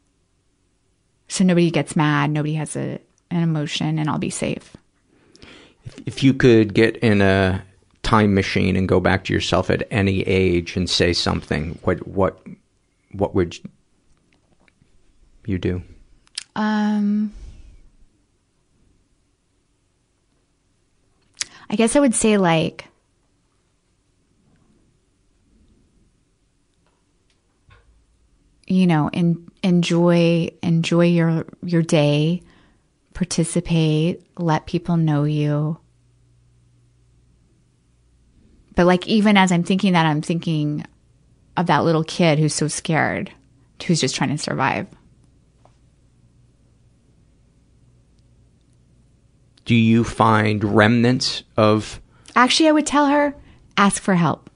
[1.31, 2.99] so nobody gets mad, nobody has a
[3.31, 4.77] an emotion, and I'll be safe.
[6.05, 7.63] If you could get in a
[8.03, 12.41] time machine and go back to yourself at any age and say something, what what
[13.13, 13.57] what would
[15.47, 15.83] you do?
[16.57, 17.33] Um,
[21.71, 22.87] I guess I would say like
[28.67, 32.43] you know, en- enjoy enjoy your your day,
[33.15, 35.79] participate, let people know you.
[38.75, 40.85] But like even as I'm thinking that, I'm thinking
[41.57, 43.33] of that little kid who's so scared,
[43.87, 44.87] who's just trying to survive.
[49.65, 52.01] Do you find remnants of
[52.35, 53.35] Actually, I would tell her,
[53.77, 54.51] ask for help.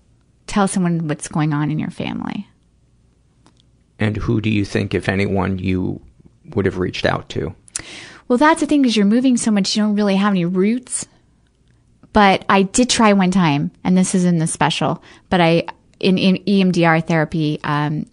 [0.46, 2.48] Tell someone what's going on in your family.
[4.04, 6.00] And who do you think if anyone you
[6.54, 7.54] would have reached out to?
[8.28, 11.06] Well, that's the thing because you're moving so much, you don't really have any roots.
[12.12, 15.02] But I did try one time, and this is in the special.
[15.30, 15.64] But I,
[15.98, 18.06] in, in EMDR therapy, um,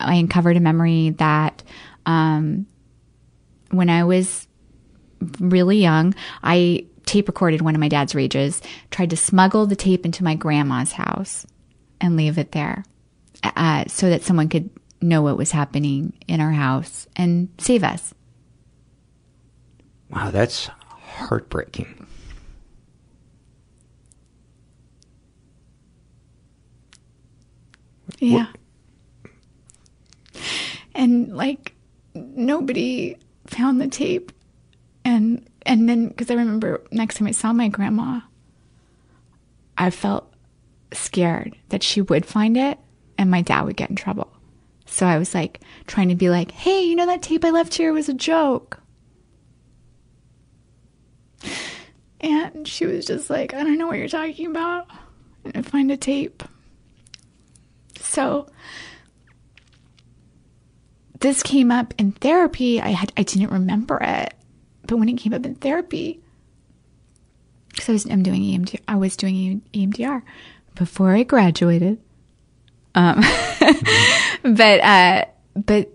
[0.00, 1.62] I uncovered a memory that
[2.06, 2.66] um,
[3.70, 4.48] when I was
[5.38, 10.04] really young, I tape recorded one of my dad's rages, tried to smuggle the tape
[10.04, 11.46] into my grandma's house
[12.00, 12.84] and leave it there
[13.42, 18.14] uh, so that someone could know what was happening in our house and save us.
[20.10, 22.06] Wow, that's heartbreaking.
[28.18, 28.46] Yeah.
[30.94, 31.74] And like
[32.14, 34.32] nobody found the tape.
[35.04, 38.20] And and then cuz I remember next time I saw my grandma
[39.78, 40.32] I felt
[40.92, 42.78] scared that she would find it
[43.16, 44.30] and my dad would get in trouble.
[44.90, 47.74] So I was like trying to be like, "Hey, you know that tape I left
[47.74, 48.80] here was a joke."
[52.20, 54.88] And she was just like, "I don't know what you're talking about."
[55.54, 56.42] And find a tape.
[58.00, 58.48] So
[61.20, 62.80] this came up in therapy.
[62.80, 64.34] I had I didn't remember it.
[64.86, 66.20] But when it came up in therapy,
[67.68, 68.80] because I was I'm doing EMDR.
[68.88, 70.22] I was doing EMDR
[70.74, 72.00] before I graduated.
[72.94, 73.22] Um,
[74.42, 75.24] but uh,
[75.54, 75.90] but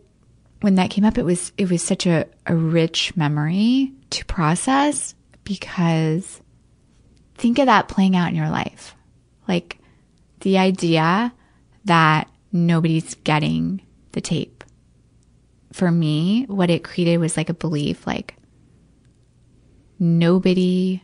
[0.62, 5.16] when that came up, it was it was such a, a rich memory to process
[5.44, 6.42] because
[7.36, 8.96] think of that playing out in your life,
[9.48, 9.78] like
[10.42, 11.34] the idea
[11.86, 13.82] that nobody's getting
[14.14, 14.64] the tape.
[15.74, 18.36] For me, what it created was like a belief, like
[20.00, 21.04] nobody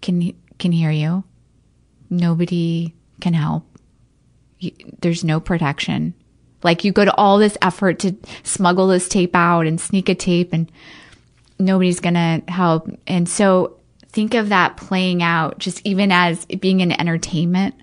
[0.00, 1.24] can can hear you.
[2.10, 3.71] Nobody can help.
[5.00, 6.14] There's no protection.
[6.62, 10.14] Like you go to all this effort to smuggle this tape out and sneak a
[10.14, 10.70] tape and
[11.58, 12.88] nobody's going to help.
[13.06, 17.74] And so think of that playing out just even as being an entertainment.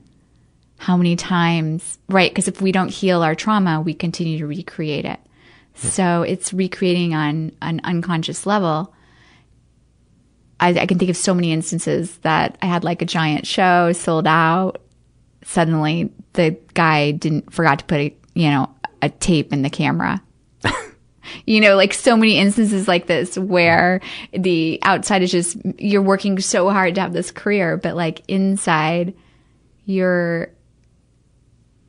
[0.78, 2.32] How many times, right?
[2.32, 5.20] Because if we don't heal our trauma, we continue to recreate it.
[5.76, 8.94] So it's recreating on an unconscious level.
[10.60, 13.94] I, I, can think of so many instances that I had like a giant show
[13.94, 14.82] sold out.
[15.44, 20.22] Suddenly, the guy didn't forgot to put a you know a tape in the camera.
[21.46, 24.02] you know, like so many instances like this where
[24.34, 29.14] the outside is just you're working so hard to have this career, but like inside,
[29.86, 30.52] you're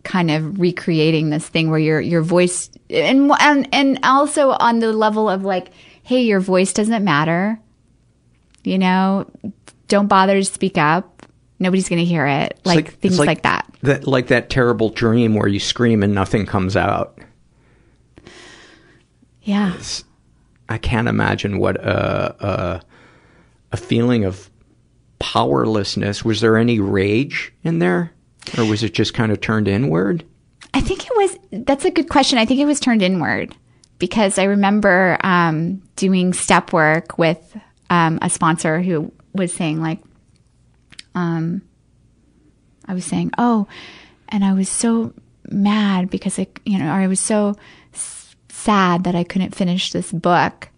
[0.03, 4.93] kind of recreating this thing where your your voice and and and also on the
[4.93, 5.71] level of like,
[6.03, 7.61] hey, your voice doesn't matter
[8.65, 9.31] you know,
[9.89, 11.20] don't bother to speak up.
[11.61, 12.59] Nobody's going to hear it.
[12.65, 13.73] Like, like things like, like, that.
[13.83, 17.19] That like that terrible dream where you scream and nothing comes out.
[19.43, 19.75] Yeah.
[19.75, 20.05] It's,
[20.69, 22.83] I can't imagine what a, a
[23.73, 24.51] a feeling of
[25.19, 26.25] powerlessness.
[26.25, 28.13] Was there any rage in there,
[28.57, 30.25] or was it just kind of turned inward?
[30.73, 31.65] I think it was.
[31.65, 32.39] That's a good question.
[32.39, 33.55] I think it was turned inward
[33.99, 37.57] because I remember um, doing step work with
[37.91, 39.99] um, a sponsor who was saying like,
[41.15, 41.63] um,
[42.87, 43.67] I was saying, oh,
[44.29, 45.13] and I was so
[45.49, 47.57] mad because I, you know, or I was so
[47.95, 50.69] s- sad that I couldn't finish this book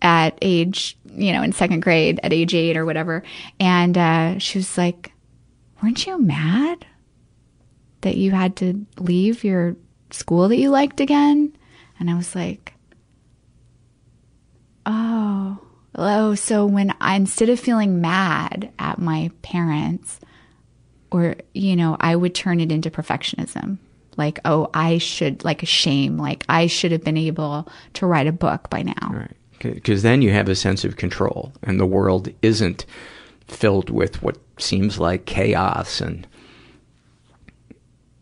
[0.00, 3.22] at age, you know, in second grade at age eight or whatever.
[3.60, 5.12] And uh, she was like,
[5.82, 6.86] weren't you mad
[8.02, 9.76] that you had to leave your
[10.10, 11.56] school that you liked again?
[11.98, 12.74] And I was like,
[14.84, 15.58] oh
[15.94, 20.20] oh, so when I, instead of feeling mad at my parents,
[21.10, 23.78] or, you know, I would turn it into perfectionism.
[24.16, 28.26] Like, oh, I should, like a shame, like I should have been able to write
[28.26, 29.10] a book by now.
[29.12, 29.36] Right.
[29.58, 32.84] Because then you have a sense of control, and the world isn't
[33.46, 36.26] filled with what seems like chaos and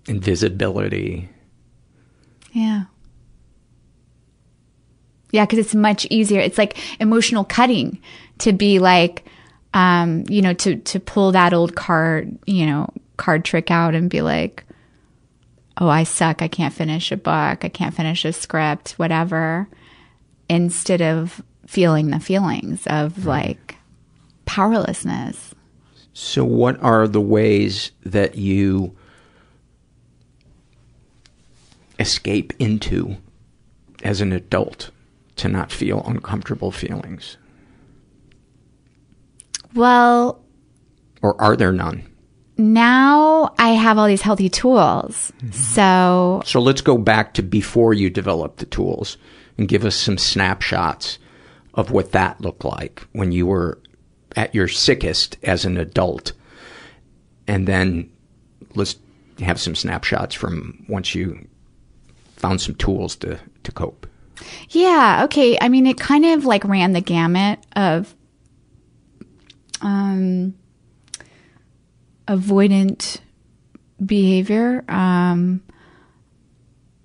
[0.07, 1.29] invisibility.
[2.53, 2.85] Yeah.
[5.33, 6.41] Yeah, because it's much easier.
[6.41, 8.01] It's like emotional cutting
[8.39, 9.25] to be like,
[9.75, 14.11] um, you know, to to pull that old card, you know, card trick out and
[14.11, 14.65] be like,
[15.79, 16.43] oh, I suck.
[16.43, 17.65] I can't finish a book.
[17.65, 19.69] I can't finish a script, whatever.
[20.49, 23.77] Instead of feeling the feelings of like
[24.45, 25.55] powerlessness.
[26.13, 28.97] So, what are the ways that you
[31.99, 33.17] escape into
[34.03, 34.91] as an adult?
[35.41, 37.37] To not feel uncomfortable feelings?
[39.75, 40.43] Well,
[41.23, 42.07] or are there none?
[42.59, 45.33] Now I have all these healthy tools.
[45.39, 45.53] Mm-hmm.
[45.53, 49.17] So So let's go back to before you developed the tools
[49.57, 51.19] and give us some snapshots
[51.75, 53.81] of what that looked like when you were
[54.37, 56.33] at your sickest as an adult.
[57.47, 58.11] And then
[58.75, 58.97] let's
[59.41, 61.47] have some snapshots from once you
[62.37, 64.07] found some tools to, to cope.
[64.71, 65.59] Yeah, okay.
[65.61, 68.15] I mean, it kind of like ran the gamut of
[69.81, 70.55] um,
[72.29, 73.21] avoidant
[74.05, 75.63] behavior, um,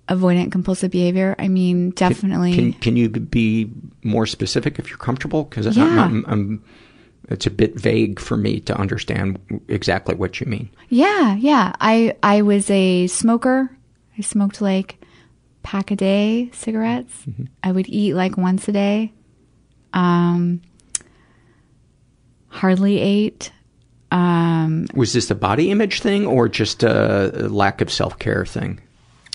[0.08, 1.34] avoidant compulsive behavior.
[1.38, 2.54] I mean, definitely.
[2.54, 3.70] Can, can, can you be
[4.02, 5.44] more specific if you're comfortable?
[5.44, 5.84] Because yeah.
[5.84, 6.64] I'm, I'm,
[7.28, 10.70] it's a bit vague for me to understand exactly what you mean.
[10.88, 11.72] Yeah, yeah.
[11.80, 13.70] I I was a smoker.
[14.16, 15.04] I smoked like
[15.66, 17.12] pack a day cigarettes.
[17.28, 17.46] Mm-hmm.
[17.64, 19.12] I would eat like once a day.
[19.92, 20.62] Um,
[22.46, 23.50] hardly ate.
[24.12, 28.80] Um, was this a body image thing or just a lack of self care thing?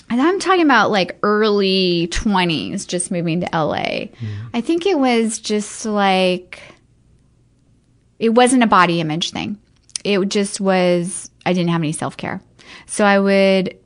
[0.08, 3.76] I'm talking about like early 20s, just moving to LA.
[3.76, 4.46] Mm-hmm.
[4.54, 6.60] I think it was just like,
[8.18, 9.58] it wasn't a body image thing.
[10.02, 12.40] It just was, I didn't have any self care.
[12.86, 13.81] So I would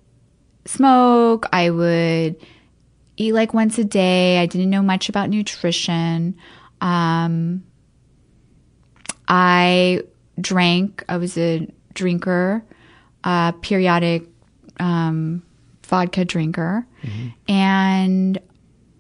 [0.67, 1.47] smoke.
[1.53, 2.37] I would
[3.17, 4.39] eat like once a day.
[4.39, 6.37] I didn't know much about nutrition.
[6.81, 7.65] Um,
[9.29, 10.03] I
[10.41, 11.05] drank.
[11.09, 12.63] I was a drinker,
[13.25, 14.25] a periodic
[14.79, 15.43] um,
[15.85, 16.87] vodka drinker,
[17.49, 18.39] and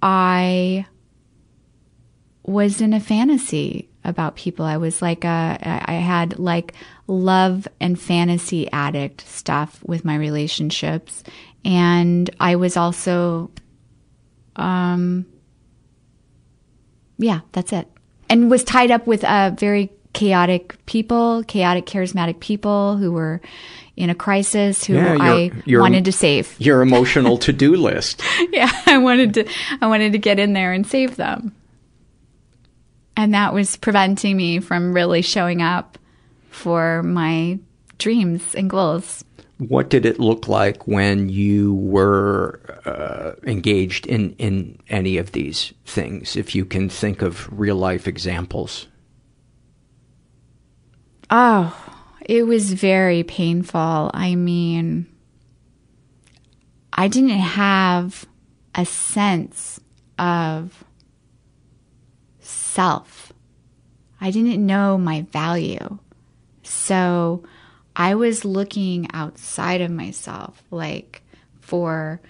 [0.02, 0.86] I
[2.42, 4.64] was in a fantasy about people.
[4.64, 6.72] I was like a, I had like
[7.08, 11.24] love and fantasy addict stuff with my relationships.
[11.66, 13.50] And I was also,
[14.54, 15.26] um,
[17.18, 17.88] yeah, that's it.
[18.30, 23.40] And was tied up with uh, very chaotic people, chaotic, charismatic people who were
[23.96, 26.54] in a crisis, who Yeah, I your- wanted to save.
[26.60, 28.22] Your emotional to-do list.
[28.52, 29.48] yeah, I wanted to
[29.80, 31.52] I wanted to get in there and save them.
[33.16, 35.98] And that was preventing me from really showing up
[36.50, 37.58] for my
[37.98, 39.24] dreams and goals.
[39.58, 45.72] What did it look like when you were uh, engaged in, in any of these
[45.86, 48.86] things, if you can think of real life examples?
[51.30, 51.74] Oh,
[52.20, 54.10] it was very painful.
[54.12, 55.06] I mean,
[56.92, 58.26] I didn't have
[58.74, 59.80] a sense
[60.18, 60.84] of
[62.40, 63.32] self.
[64.20, 65.98] I didn't know my value.
[66.62, 67.42] So
[67.96, 71.22] I was looking outside of myself, like
[71.60, 72.20] for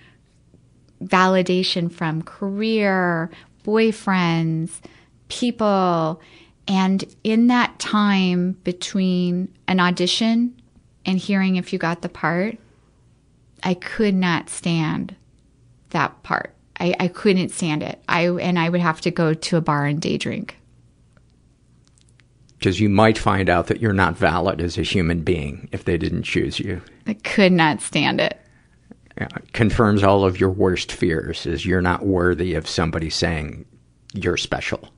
[1.03, 3.31] validation from career,
[3.64, 4.71] boyfriends,
[5.29, 6.21] people.
[6.69, 10.55] And in that time between an audition
[11.05, 12.59] and hearing if you got the part,
[13.62, 15.17] I could not stand
[15.91, 16.55] that part.
[16.79, 18.01] I, I couldn't stand it.
[18.09, 20.59] I and I would have to go to a bar and day drink.
[22.67, 25.97] Because you might find out that you're not valid as a human being if they
[25.97, 26.83] didn't choose you.
[27.07, 28.41] I could not stand it.
[29.17, 33.67] Yeah, it confirms all of your worst fears is you're not worthy of somebody saying
[34.14, 34.89] you're special.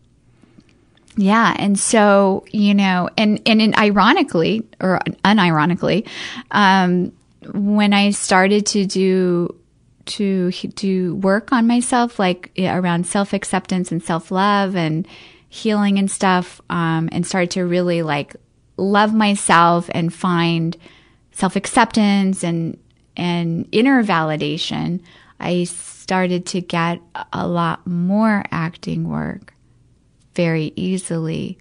[1.19, 6.09] Yeah, and so you know, and and, and ironically or unironically,
[6.53, 7.13] um,
[7.53, 9.55] when I started to do
[10.07, 15.07] to do work on myself, like around self acceptance and self love and
[15.49, 18.37] healing and stuff, um, and started to really like
[18.77, 20.77] love myself and find
[21.33, 22.79] self acceptance and
[23.17, 25.01] and inner validation,
[25.41, 27.01] I started to get
[27.33, 29.53] a lot more acting work
[30.35, 31.59] very easily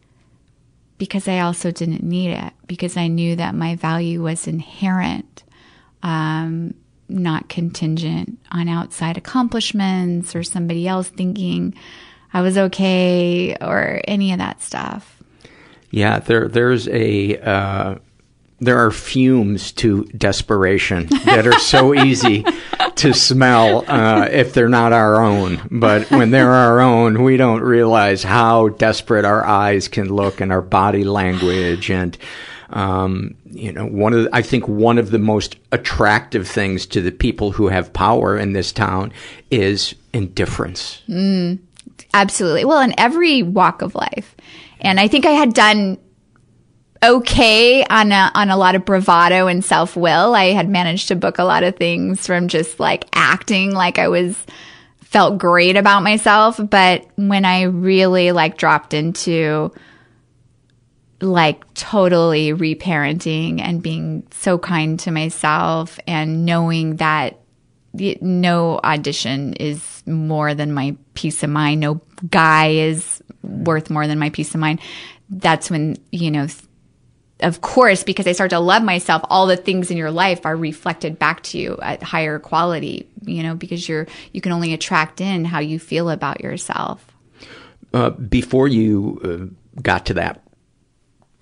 [0.98, 5.44] because I also didn't need it because I knew that my value was inherent,
[6.04, 6.76] um,
[7.10, 11.74] not contingent on outside accomplishments or somebody else thinking
[12.34, 15.22] I was okay or any of that stuff.
[15.92, 17.96] Yeah, there there's a uh,
[18.60, 22.46] there are fumes to desperation that are so easy
[22.96, 25.62] to smell uh, if they're not our own.
[25.72, 30.52] But when they're our own, we don't realize how desperate our eyes can look and
[30.52, 32.18] our body language and.
[32.70, 37.02] Um, you know, one of the, I think one of the most attractive things to
[37.02, 39.14] the people who have power in this town
[39.50, 41.02] is indifference.
[41.08, 41.60] Mm,
[42.14, 42.66] absolutely.
[42.66, 44.36] Well, in every walk of life.
[44.80, 45.98] And I think I had done
[47.04, 50.36] okay on a, on a lot of bravado and self will.
[50.36, 54.08] I had managed to book a lot of things from just like acting like I
[54.08, 54.36] was
[55.02, 56.60] felt great about myself.
[56.62, 59.72] But when I really like dropped into
[61.22, 67.40] like totally reparenting and being so kind to myself and knowing that
[68.22, 71.82] no audition is more than my peace of mind.
[71.82, 74.80] No guy is worth more than my peace of mind.
[75.30, 76.48] That's when, you know,
[77.42, 80.56] of course, because I start to love myself, all the things in your life are
[80.56, 85.22] reflected back to you at higher quality, you know, because you're, you can only attract
[85.22, 87.06] in how you feel about yourself.
[87.94, 90.42] Uh, before you uh, got to that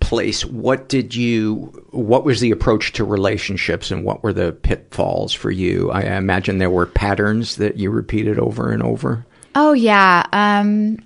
[0.06, 5.34] place, what did you, what was the approach to relationships and what were the pitfalls
[5.34, 5.89] for you?
[5.89, 9.26] I imagine there were patterns that you repeated over and over.
[9.56, 10.28] Oh, yeah.
[10.32, 10.99] Um,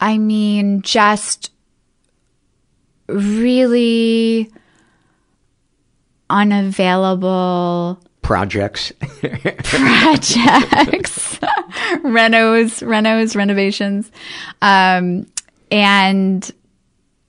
[0.00, 1.50] I mean, just
[3.06, 4.50] really
[6.30, 11.36] unavailable projects projects
[12.02, 14.10] renos renos renovations
[14.62, 15.26] um
[15.70, 16.52] and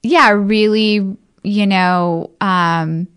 [0.03, 3.07] yeah really you know um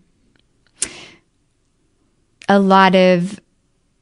[2.49, 3.39] a lot of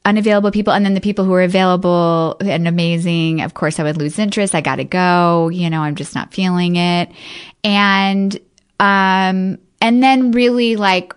[0.06, 3.98] unavailable people and then the people who are available and amazing of course i would
[3.98, 4.54] lose interest.
[4.54, 5.50] I gotta go.
[5.50, 7.10] You know i'm just not feeling it.
[7.64, 8.40] And
[8.80, 11.14] um and then really like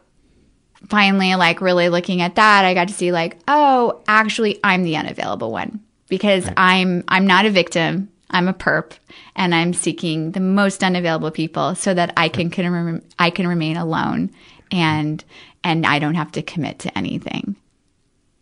[0.88, 4.96] finally like really looking at that i got to see like oh actually i'm the
[4.96, 6.54] unavailable one because right.
[6.56, 8.92] i'm i'm not a victim I'm a perp
[9.34, 13.46] and I'm seeking the most unavailable people so that I can, can rem- I can
[13.46, 14.30] remain alone
[14.70, 15.24] and
[15.64, 17.56] and I don't have to commit to anything.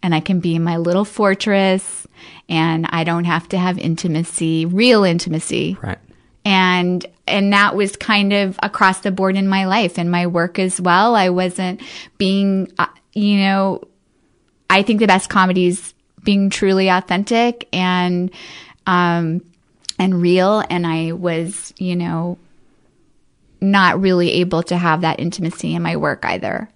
[0.02, 2.06] And I can be in my little fortress
[2.48, 5.76] and I don't have to have intimacy, real intimacy.
[5.82, 5.98] Right.
[6.44, 10.58] And and that was kind of across the board in my life and my work
[10.58, 11.14] as well.
[11.14, 11.80] I wasn't
[12.18, 13.82] being uh, you know
[14.70, 18.30] I think the best comedy is being truly authentic and
[18.86, 19.40] um
[19.98, 22.38] and real and I was, you know,
[23.60, 26.68] not really able to have that intimacy in my work either.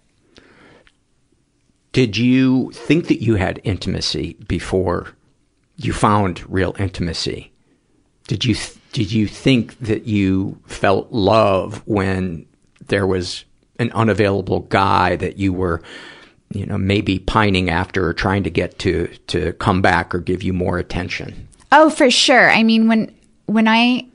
[1.93, 5.09] Did you think that you had intimacy before
[5.77, 7.53] you found real intimacy?
[8.27, 12.47] Did you th- did you think that you felt love when
[12.87, 13.45] there was
[13.79, 15.81] an unavailable guy that you were
[16.53, 20.43] you know maybe pining after or trying to get to to come back or give
[20.43, 21.49] you more attention?
[21.73, 22.51] Oh, for sure.
[22.51, 23.14] I mean, when
[23.47, 24.07] when I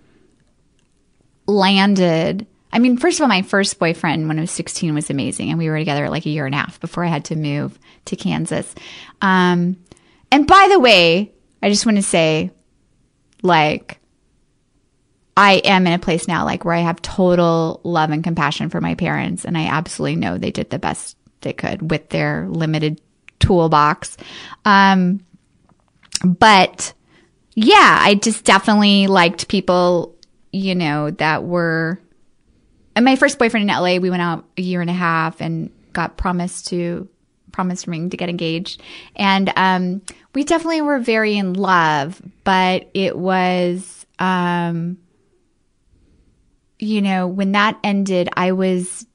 [1.47, 5.49] landed, I mean, first of all, my first boyfriend when I was 16 was amazing,
[5.49, 7.77] and we were together like a year and a half before I had to move
[8.05, 8.73] to Kansas.
[9.21, 9.77] Um,
[10.31, 11.31] and by the way,
[11.61, 12.51] I just want to say,
[13.41, 13.99] like,
[15.37, 18.81] I am in a place now, like, where I have total love and compassion for
[18.81, 23.01] my parents, and I absolutely know they did the best they could with their limited
[23.39, 24.17] toolbox.
[24.65, 25.21] Um,
[26.23, 26.93] but
[27.55, 30.15] yeah, I just definitely liked people,
[30.51, 31.99] you know, that were.
[32.95, 35.71] And my first boyfriend in LA, we went out a year and a half and
[35.93, 37.07] got promised to
[37.51, 38.81] promised ring to get engaged,
[39.15, 40.01] and um,
[40.33, 42.21] we definitely were very in love.
[42.43, 44.97] But it was, um,
[46.77, 49.07] you know, when that ended, I was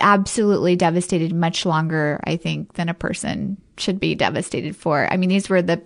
[0.00, 5.10] absolutely devastated much longer, I think, than a person should be devastated for.
[5.10, 5.82] I mean, these were the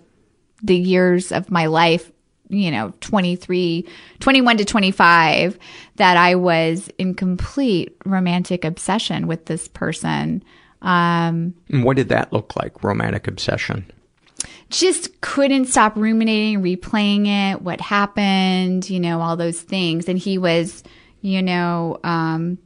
[0.63, 2.11] the years of my life,
[2.49, 3.87] you know, 23,
[4.19, 5.57] 21 to 25
[5.95, 10.43] that I was in complete romantic obsession with this person.
[10.81, 12.83] Um, And what did that look like?
[12.83, 13.85] Romantic obsession.
[14.69, 20.07] just couldn't stop ruminating, replaying it, what happened, you know, all those things.
[20.09, 20.83] And he was,
[21.21, 22.57] you know, um,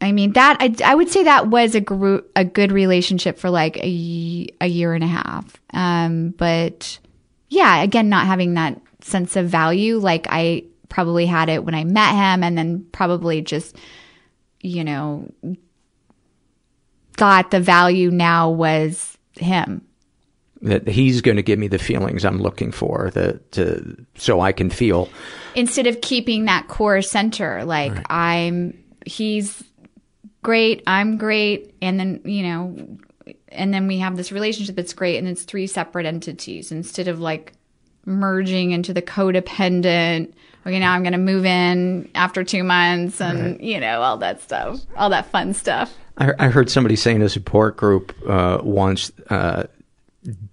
[0.00, 3.50] I mean that I, I would say that was a gr- a good relationship for
[3.50, 5.60] like a, a year and a half.
[5.72, 6.98] Um, but
[7.48, 11.84] yeah, again, not having that sense of value like I probably had it when I
[11.84, 13.76] met him, and then probably just
[14.60, 15.32] you know
[17.18, 19.84] thought the value now was him.
[20.62, 24.52] That he's going to give me the feelings I'm looking for, that to, so I
[24.52, 25.08] can feel.
[25.54, 28.76] Instead of keeping that core center, like I'm,
[29.06, 29.62] he's
[30.48, 32.74] great, I'm great, and then you know,
[33.48, 37.20] and then we have this relationship that's great, and it's three separate entities instead of
[37.20, 37.52] like
[38.06, 40.32] merging into the codependent.
[40.66, 43.60] Okay, now I'm going to move in after two months, and Right.
[43.60, 45.94] you know all that stuff, all that fun stuff.
[46.16, 49.64] I, I heard somebody say in a support group uh, once, uh,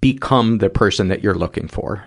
[0.01, 2.03] become the person that you're looking for.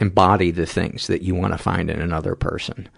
[0.00, 2.88] Embody the things that you want to find in another person.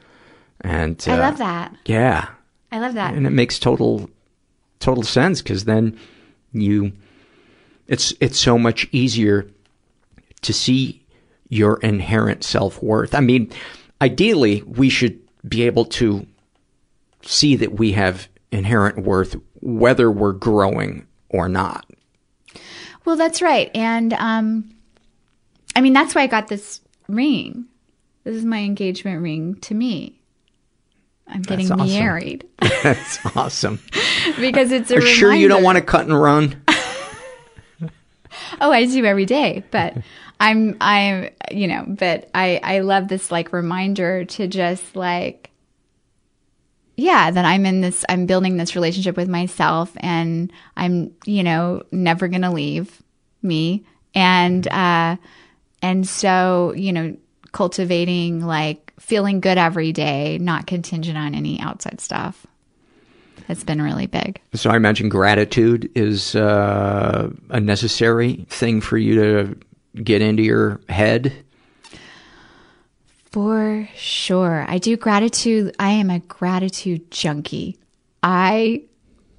[0.61, 1.75] And I uh, love that.
[1.85, 2.29] Yeah,
[2.75, 3.15] I love that.
[3.15, 4.11] and it makes total
[4.81, 5.97] total sense because then
[6.53, 6.93] you
[7.87, 9.49] it's it's so much easier
[10.43, 11.03] to see
[11.49, 13.51] your inherent self-worth i mean
[14.03, 15.19] ideally we should
[15.49, 16.27] be able to
[17.23, 21.87] see that we have inherent worth whether we're growing or not
[23.05, 23.71] Well, that's right.
[23.75, 24.75] And um
[25.77, 27.67] I mean that's why I got this ring.
[28.25, 30.21] This is my engagement ring to me.
[31.27, 31.99] I'm getting That's awesome.
[31.99, 32.49] married.
[32.83, 33.81] That's awesome.
[34.39, 36.63] Because it's a are sure you don't want to cut and run?
[38.61, 39.97] Oh, I do every day, but
[40.41, 45.51] I'm I'm you know, but I I love this like reminder to just like
[46.97, 51.83] yeah, that I'm in this I'm building this relationship with myself and I'm, you know,
[51.91, 53.03] never going to leave
[53.43, 53.85] me.
[54.15, 55.17] And uh
[55.83, 57.17] and so, you know,
[57.53, 62.47] cultivating like feeling good every day, not contingent on any outside stuff.
[63.49, 64.41] It's been really big.
[64.55, 70.81] so i imagine gratitude is uh, a necessary thing for you to get into your
[70.89, 71.33] head
[73.33, 74.65] For sure.
[74.69, 75.75] I do gratitude.
[75.79, 77.77] I am a gratitude junkie.
[78.23, 78.85] I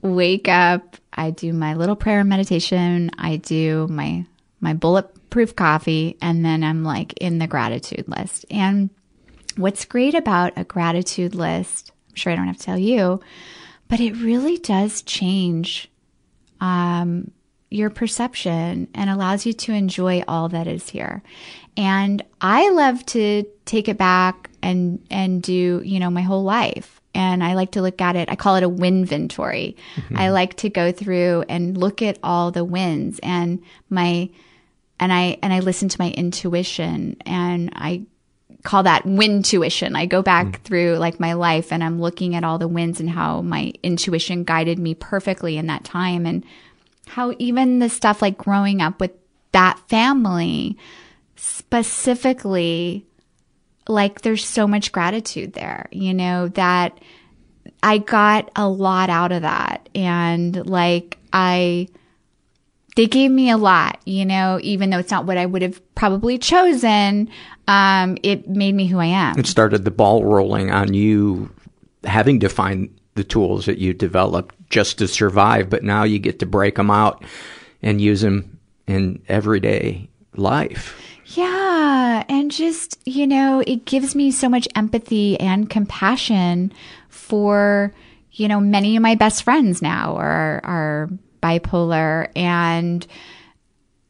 [0.01, 4.25] wake up, I do my little prayer and meditation, I do my
[4.59, 8.45] my bulletproof coffee, and then I'm like in the gratitude list.
[8.51, 8.89] And
[9.57, 13.19] what's great about a gratitude list, I'm sure I don't have to tell you,
[13.87, 15.89] but it really does change
[16.61, 17.31] um
[17.71, 21.21] your perception and allows you to enjoy all that is here.
[21.75, 27.01] And I love to take it back and and do, you know, my whole life.
[27.13, 28.29] And I like to look at it.
[28.29, 29.75] I call it a winventory.
[29.95, 30.17] Mhm.
[30.17, 34.29] I like to go through and look at all the wins and my
[34.99, 38.03] and I and I listen to my intuition and I
[38.65, 39.95] call that win tuition.
[39.95, 40.55] I go back mm.
[40.63, 44.43] through like my life and I'm looking at all the wins and how my intuition
[44.43, 46.43] guided me perfectly in that time and
[47.07, 49.11] how even the stuff like growing up with
[49.51, 50.77] that family
[51.35, 53.05] specifically
[53.87, 56.99] like there's so much gratitude there, you know, that
[57.83, 61.87] I got a lot out of that and like I
[62.95, 65.95] they gave me a lot, you know, even though it's not what I would have
[65.95, 67.29] probably chosen.
[67.67, 69.39] Um, it made me who I am.
[69.39, 71.49] It started the ball rolling on you
[72.03, 76.39] having to find the tools that you developed just to survive, but now you get
[76.39, 77.23] to break them out
[77.81, 81.01] and use them in everyday life.
[81.27, 82.23] Yeah.
[82.29, 86.71] And just, you know, it gives me so much empathy and compassion
[87.09, 87.93] for,
[88.31, 91.09] you know, many of my best friends now are, are
[91.41, 93.07] bipolar and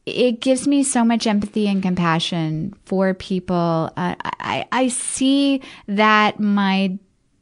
[0.06, 3.91] it gives me so much empathy and compassion for people.
[3.97, 6.97] Uh, I, I see that my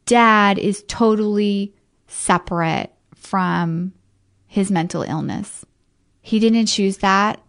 [0.06, 1.74] dad is totally
[2.08, 3.94] separate from
[4.48, 5.66] his mental illness.
[6.22, 7.42] He didn't choose that.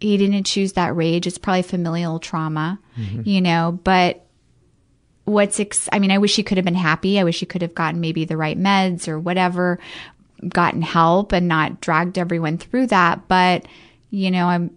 [0.00, 1.26] He didn't choose that rage.
[1.26, 3.26] It's probably familial trauma, Mhm.
[3.26, 4.26] you know, but
[5.24, 7.18] what's, ex- I mean, I wish he could have been happy.
[7.18, 9.78] I wish he could have gotten maybe the right meds or whatever,
[10.48, 13.28] gotten help and not dragged everyone through that.
[13.28, 13.66] But,
[14.10, 14.70] you know, I'm,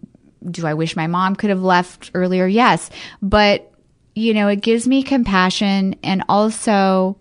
[0.50, 2.48] do I wish my mom could have left earlier?
[2.48, 2.90] Yes.
[3.22, 3.72] But,
[4.16, 7.18] you know, it gives me compassion and also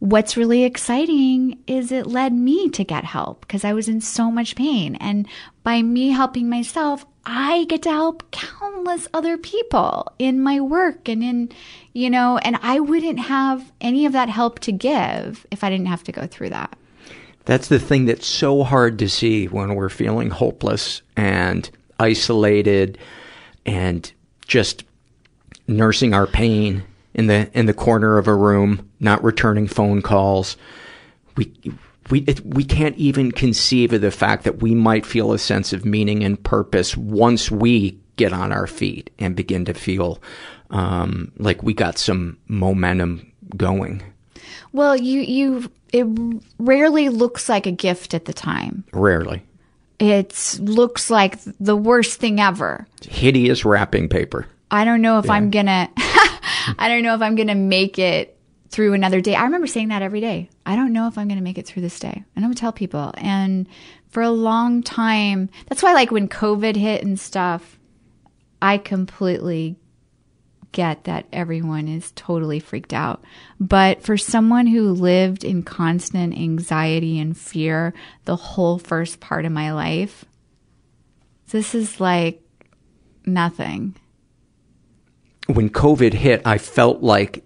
[0.00, 4.30] what's really exciting is it led me to get help because I was in so
[4.30, 4.96] much pain.
[4.96, 5.26] And
[5.64, 11.22] by me helping myself, I get to help countless other people in my work and
[11.22, 11.50] in,
[11.92, 15.86] you know, and I wouldn't have any of that help to give if I didn't
[15.86, 16.78] have to go through that.
[17.48, 21.68] That's the thing that's so hard to see when we're feeling hopeless and
[21.98, 22.98] isolated
[23.64, 24.12] and
[24.46, 24.84] just
[25.66, 26.84] nursing our pain
[27.14, 30.58] in the in the corner of a room, not returning phone calls.
[31.36, 31.50] We
[32.10, 35.72] we it, we can't even conceive of the fact that we might feel a sense
[35.72, 40.20] of meaning and purpose once we get on our feet and begin to feel
[40.68, 44.02] um, like we got some momentum going.
[44.72, 46.06] Well, you, you, it
[46.58, 48.84] rarely looks like a gift at the time.
[48.92, 49.42] Rarely.
[49.98, 52.86] It looks like the worst thing ever.
[53.02, 54.46] Hideous wrapping paper.
[54.70, 58.92] I don't know if I'm gonna, I don't know if I'm gonna make it through
[58.92, 59.34] another day.
[59.34, 60.50] I remember saying that every day.
[60.66, 62.22] I don't know if I'm gonna make it through this day.
[62.36, 63.12] And I would tell people.
[63.16, 63.66] And
[64.10, 67.78] for a long time, that's why like when COVID hit and stuff,
[68.60, 69.76] I completely
[70.72, 73.22] get that everyone is totally freaked out.
[73.58, 77.94] But for someone who lived in constant anxiety and fear
[78.24, 80.24] the whole first part of my life,
[81.50, 82.42] this is like
[83.24, 83.96] nothing.
[85.46, 87.42] when COVID hit, I felt like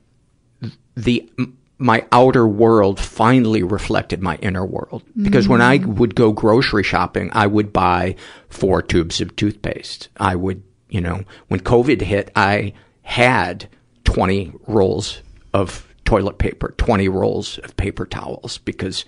[0.97, 1.31] the
[1.79, 5.03] my outer world finally reflected my inner world.
[5.20, 5.95] Because when I mm-hmm.
[5.97, 8.14] would go grocery shopping, I would buy
[8.49, 10.09] four tubes of toothpaste.
[10.16, 13.68] I would, you know, when COVID hit, I had
[14.05, 15.22] 20 rolls
[15.53, 19.05] of toilet paper, 20 rolls of paper towels because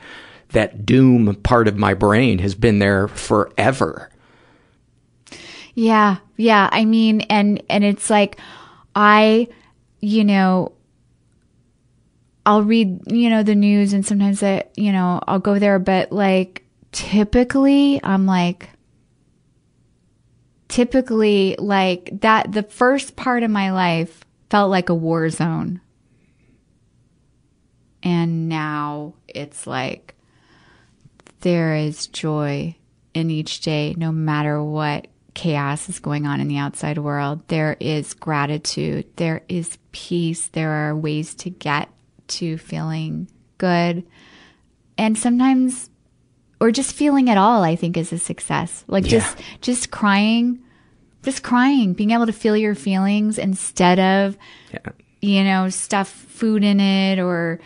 [0.50, 4.08] that doom part of my brain has been there forever.
[5.74, 6.68] Yeah, yeah.
[6.70, 8.38] I mean, and and it's like
[8.94, 9.48] I,
[10.00, 10.72] you know,
[12.46, 16.12] I'll read, you know, the news and sometimes I, you know, I'll go there, but
[16.12, 18.68] like typically I'm like
[20.68, 25.80] typically like that the first part of my life felt like a war zone.
[28.02, 30.14] And now it's like
[31.40, 32.76] there is joy
[33.14, 37.46] in each day, no matter what chaos is going on in the outside world.
[37.48, 39.06] There is gratitude.
[39.16, 40.48] There is peace.
[40.48, 41.88] There are ways to get
[42.28, 44.04] to feeling good.
[44.96, 45.90] And sometimes,
[46.60, 48.84] or just feeling at all, I think is a success.
[48.86, 50.60] Like just, just crying,
[51.22, 54.38] just crying, being able to feel your feelings instead of,
[55.20, 57.60] you know, stuff food in it or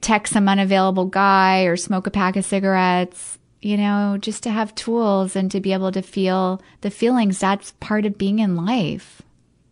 [0.00, 4.74] text some unavailable guy or smoke a pack of cigarettes, you know, just to have
[4.74, 7.38] tools and to be able to feel the feelings.
[7.38, 9.22] That's part of being in life.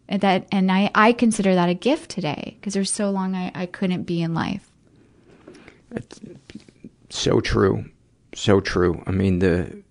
[0.09, 3.53] And that, and I, I consider that a gift today because there's so long I,
[3.55, 4.71] I couldn't be in life.
[5.91, 6.21] That's
[7.11, 7.85] so true.
[8.35, 9.03] So true.
[9.07, 9.83] I mean, the,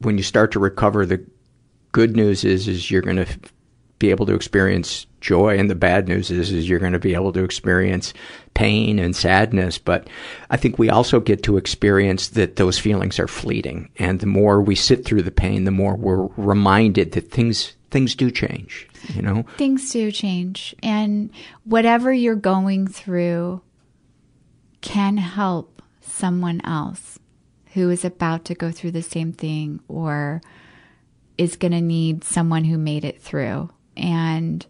[0.00, 1.24] when you start to recover, the
[1.92, 3.26] good news is, is you're going to
[3.98, 7.14] be able to experience joy and the bad news is, is you're going to be
[7.14, 8.12] able to experience
[8.54, 9.78] pain and sadness.
[9.78, 10.08] But
[10.50, 13.90] I think we also get to experience that those feelings are fleeting.
[13.98, 18.16] And the more we sit through the pain, the more we're reminded that things, things
[18.16, 19.44] do change, you know?
[19.56, 20.74] Things do change.
[20.82, 21.30] And
[21.64, 23.62] whatever you're going through
[24.80, 27.11] can help someone else
[27.74, 30.40] who is about to go through the same thing or
[31.38, 33.70] is going to need someone who made it through.
[33.96, 34.64] And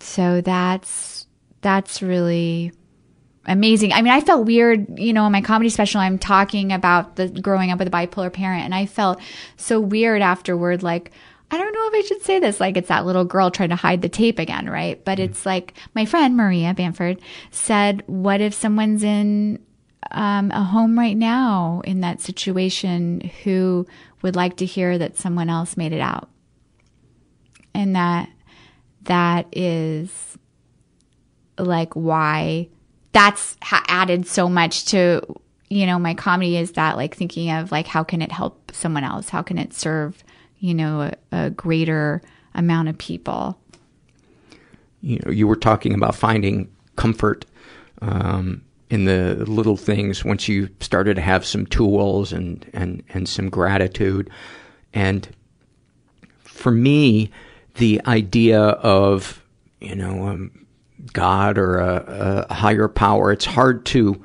[0.00, 1.26] so that's
[1.60, 2.72] that's really
[3.46, 3.92] amazing.
[3.92, 7.28] I mean, I felt weird, you know, in my comedy special, I'm talking about the
[7.28, 9.20] growing up with a bipolar parent, and I felt
[9.56, 11.12] so weird afterward, like,
[11.50, 12.58] I don't know if I should say this.
[12.58, 15.02] Like, it's that little girl trying to hide the tape again, right?
[15.04, 15.30] But mm-hmm.
[15.30, 17.20] it's like my friend Maria Bamford
[17.50, 19.64] said, What if someone's in
[20.10, 23.86] um, a home right now in that situation who
[24.22, 26.28] would like to hear that someone else made it out?
[27.74, 28.28] And that
[29.02, 30.36] that is
[31.58, 32.68] like why
[33.12, 35.22] that's ha- added so much to
[35.68, 39.04] you know my comedy is that like thinking of like how can it help someone
[39.04, 40.22] else how can it serve
[40.58, 42.20] you know a, a greater
[42.54, 43.58] amount of people
[45.00, 47.46] you know you were talking about finding comfort
[48.02, 53.28] um, in the little things once you started to have some tools and and and
[53.28, 54.30] some gratitude
[54.94, 55.28] and
[56.42, 57.30] for me
[57.76, 59.42] the idea of
[59.80, 60.66] you know um,
[61.12, 63.32] God or a, a higher power.
[63.32, 64.22] It's hard to.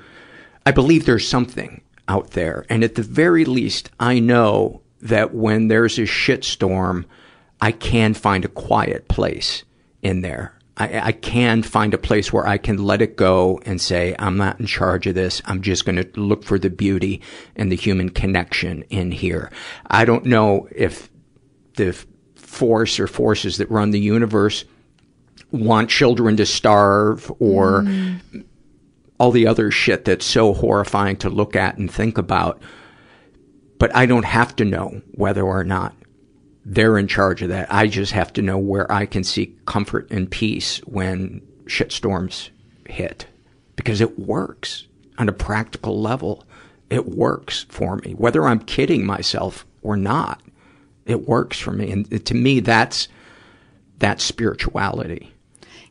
[0.66, 5.68] I believe there's something out there, and at the very least, I know that when
[5.68, 7.06] there's a shitstorm,
[7.60, 9.64] I can find a quiet place
[10.02, 10.58] in there.
[10.78, 14.38] I, I can find a place where I can let it go and say, I'm
[14.38, 15.42] not in charge of this.
[15.46, 17.22] I'm just going to look for the beauty
[17.56, 19.52] and the human connection in here.
[19.88, 21.10] I don't know if
[21.76, 21.94] the
[22.36, 24.66] force or forces that run the universe
[25.52, 28.46] want children to starve or mm.
[29.20, 32.62] all the other shit that's so horrifying to look at and think about.
[33.78, 35.96] But I don't have to know whether or not
[36.66, 37.74] they're in charge of that.
[37.74, 42.50] I just have to know where I can seek comfort and peace when shitstorms
[42.88, 43.26] hit
[43.76, 44.88] because it works
[45.18, 46.46] on a practical level.
[46.90, 50.42] It works for me, whether I'm kidding myself or not.
[51.06, 51.92] It works for me.
[51.92, 53.08] And to me, that's,
[53.98, 55.34] that's spirituality.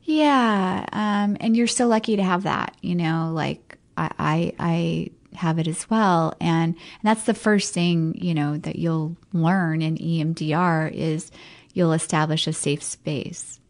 [0.03, 0.85] Yeah.
[0.93, 5.59] Um, and you're so lucky to have that, you know, like I, I, I have
[5.59, 6.35] it as well.
[6.41, 11.31] And, and that's the first thing, you know, that you'll learn in EMDR is
[11.73, 13.61] you'll establish a safe space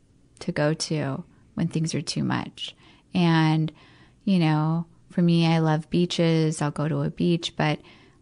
[0.40, 1.22] to go to
[1.54, 2.74] when things are too much.
[3.14, 3.70] And,
[4.24, 6.62] you know, for me, I love beaches.
[6.62, 7.80] I'll go to a beach, but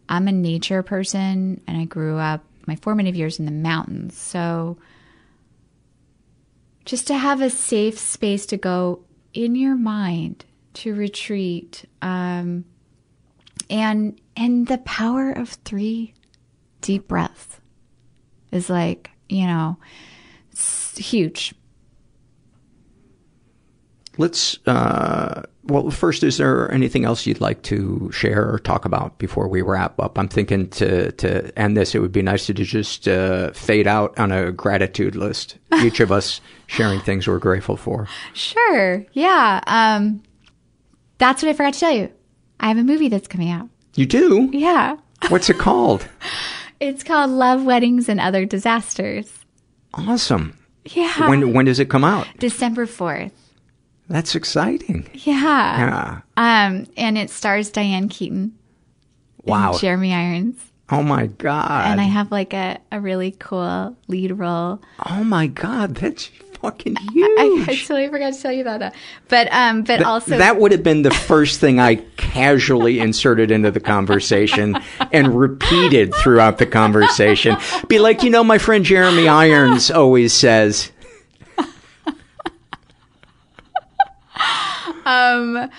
[0.08, 4.16] I'm a nature person and I grew up my formative years in the mountains.
[4.16, 4.78] So,
[6.84, 9.00] just to have a safe space to go
[9.34, 12.64] in your mind to retreat um,
[13.70, 16.14] and and the power of three
[16.80, 17.60] deep breaths
[18.52, 19.78] is like you know
[20.98, 21.54] huge.
[24.16, 29.18] Let's uh, well first is there anything else you'd like to share or talk about
[29.18, 30.18] before we wrap up?
[30.18, 34.18] I'm thinking to to end this it would be nice to just uh, fade out
[34.18, 35.58] on a gratitude list.
[35.82, 38.08] Each of us sharing things we're grateful for.
[38.34, 39.06] Sure.
[39.12, 40.22] Yeah um,
[41.18, 42.10] that's what i forgot to tell you
[42.60, 44.96] i have a movie that's coming out you do yeah
[45.28, 46.06] what's it called
[46.80, 49.44] it's called love weddings and other disasters
[49.94, 53.32] awesome yeah when when does it come out december 4th
[54.08, 55.08] that's exciting.
[55.12, 56.22] Yeah.
[56.36, 56.66] Yeah.
[56.66, 58.56] Um, and it stars Diane Keaton.
[59.44, 59.76] Wow.
[59.78, 60.58] Jeremy Irons.
[60.90, 61.86] Oh my God.
[61.86, 64.80] And I have like a, a really cool lead role.
[65.06, 65.96] Oh my God.
[65.96, 66.30] That's
[66.60, 67.38] fucking huge.
[67.38, 68.94] I, I, totally forgot to tell you about that.
[69.28, 70.38] But, um, but Th- also.
[70.38, 74.76] That would have been the first thing I casually inserted into the conversation
[75.12, 77.56] and repeated throughout the conversation.
[77.88, 80.90] Be like, you know, my friend Jeremy Irons always says,
[85.04, 85.70] um,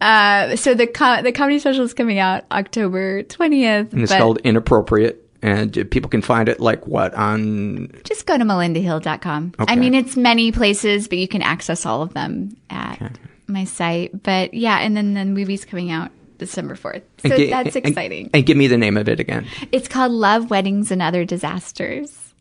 [0.00, 4.38] uh, so the co- the comedy special is coming out October twentieth, and it's called
[4.44, 5.27] Inappropriate.
[5.40, 7.92] And people can find it like what on?
[8.04, 9.54] Just go to melindahill.com.
[9.58, 9.72] Okay.
[9.72, 13.14] I mean, it's many places, but you can access all of them at okay.
[13.46, 14.22] my site.
[14.22, 17.02] But yeah, and then the movie's coming out December 4th.
[17.18, 18.26] So gi- that's exciting.
[18.26, 19.46] And, and, give me the name of it again.
[19.70, 22.34] It's called Love, Weddings, and Other Disasters.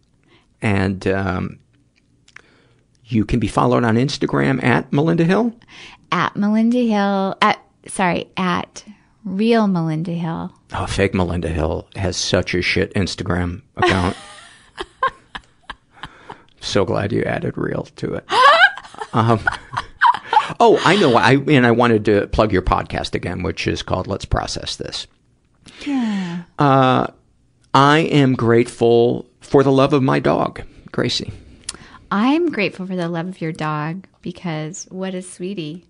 [0.61, 1.59] And um,
[3.05, 5.53] you can be followed on Instagram at Melinda Hill.
[6.11, 7.35] At Melinda Hill.
[7.41, 8.83] At sorry, at
[9.35, 10.53] Real Melinda Hill.
[10.73, 14.15] Oh, fake Melinda Hill has such a shit Instagram account.
[16.61, 18.25] so glad you added real to it.
[19.13, 19.39] Um,
[20.59, 21.15] oh, I know.
[21.15, 25.07] I and I wanted to plug your podcast again, which is called "Let's Process This."
[25.85, 26.43] Yeah.
[26.59, 27.07] Uh,
[27.73, 30.61] I am grateful for the love of my dog,
[30.91, 31.31] Gracie.
[32.11, 35.85] I'm grateful for the love of your dog because what a sweetie.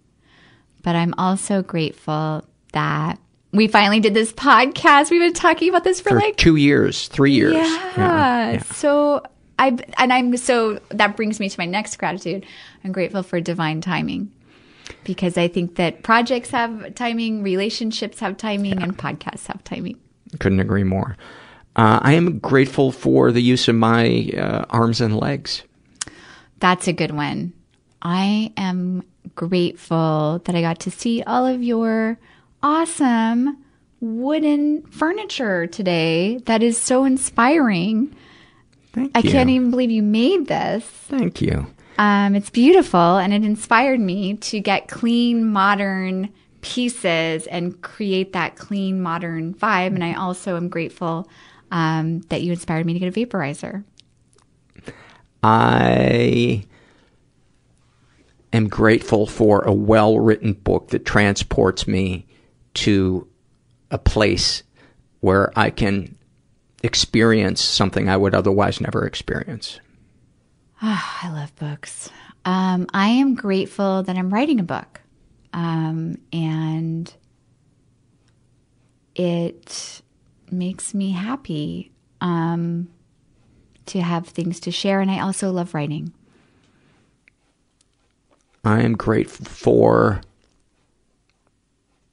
[0.83, 3.19] But I'm also grateful that
[3.51, 5.09] we finally did this podcast.
[5.09, 7.53] We've been talking about this for, For like two years, three years.
[7.53, 8.61] Yeah.
[8.73, 9.23] So
[9.59, 12.45] I and I'm so that brings me to my next gratitude.
[12.83, 14.31] I'm grateful for divine timing.
[15.03, 19.99] Because I think that projects have timing, relationships have timing, and podcasts have timing.
[20.39, 21.17] Couldn't agree more.
[21.75, 25.63] Uh, I am grateful for the use of my uh, arms and legs.
[26.59, 27.53] That's a good one.
[28.01, 29.03] I am
[29.35, 32.17] grateful that I got to see all of your
[32.61, 33.63] awesome
[33.99, 36.37] wooden furniture today.
[36.45, 38.15] That is so inspiring.
[38.93, 39.31] Thank I you.
[39.31, 40.83] can't even believe you made this.
[40.83, 41.67] Thank you.
[41.97, 46.31] Um, it's beautiful and it inspired me to get clean, modern
[46.61, 49.87] pieces and create that clean, modern vibe.
[49.87, 51.27] And I also am grateful
[51.71, 53.83] um, that you inspired me to get a vaporizer.
[55.41, 56.65] I
[58.53, 62.26] am grateful for a well written book that transports me
[62.77, 63.27] to
[63.91, 64.63] a place
[65.19, 66.15] where I can
[66.83, 69.79] experience something I would otherwise never experience.
[70.81, 72.09] Ah, I love books.
[72.45, 75.01] Um, I am grateful that I'm writing a book.
[75.53, 77.11] Um, and
[79.15, 80.01] it
[80.51, 82.89] makes me happy um,
[83.87, 85.01] to have things to share.
[85.01, 86.13] And I also love writing.
[88.63, 90.21] I am grateful for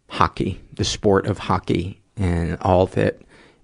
[0.09, 3.21] hockey, the sport of hockey, and all that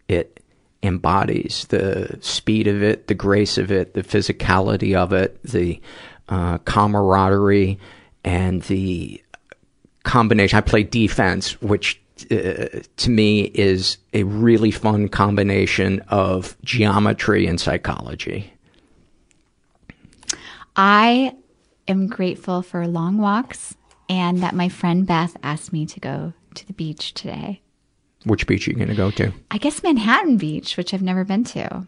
[0.08, 0.40] it
[0.82, 5.80] embodies the speed of it, the grace of it, the physicality of it, the
[6.28, 7.78] uh, camaraderie,
[8.24, 9.22] and the
[10.04, 10.56] combination.
[10.56, 17.60] I play defense, which uh, to me is a really fun combination of geometry and
[17.60, 18.52] psychology.
[20.76, 21.34] I
[21.88, 23.74] am grateful for long walks
[24.10, 27.62] and that my friend Beth asked me to go to the beach today.
[28.24, 29.32] Which beach are you going to go to?
[29.52, 31.86] I guess Manhattan Beach, which I've never been to.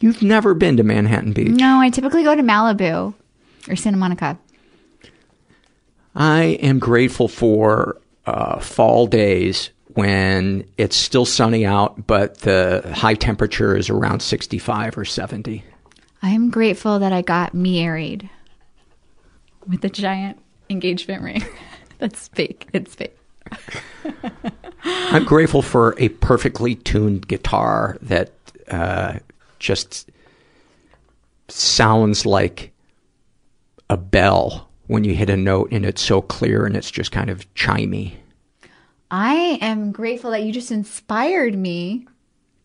[0.00, 1.48] You've never been to Manhattan Beach.
[1.48, 3.14] No, I typically go to Malibu
[3.68, 4.38] or Santa Monica.
[6.14, 13.14] I am grateful for uh, fall days when it's still sunny out, but the high
[13.14, 15.64] temperature is around 65 or 70.
[16.22, 18.30] I'm grateful that I got married
[19.66, 20.38] with a giant
[20.70, 21.44] engagement ring.
[21.98, 22.68] That's fake.
[22.72, 23.18] It's fake.
[24.84, 28.32] I'm grateful for a perfectly tuned guitar that
[28.68, 29.18] uh,
[29.58, 30.10] just
[31.48, 32.72] sounds like
[33.88, 37.30] a bell when you hit a note and it's so clear and it's just kind
[37.30, 38.14] of chimey.
[39.10, 42.06] I am grateful that you just inspired me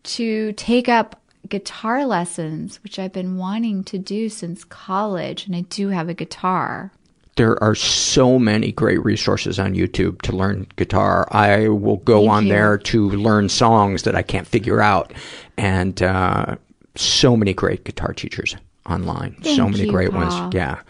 [0.04, 5.62] to take up guitar lessons, which I've been wanting to do since college, and I
[5.62, 6.91] do have a guitar.
[7.38, 11.28] There are so many great resources on YouTube to learn guitar.
[11.32, 12.54] I will go Thank on you.
[12.54, 15.14] there to learn songs that I can't figure out.
[15.58, 16.58] And uh,
[16.96, 18.56] so many great guitar teachers
[18.90, 19.42] online.
[19.44, 20.22] so many you, great Paul.
[20.22, 20.54] ones.
[20.54, 20.82] Yeah.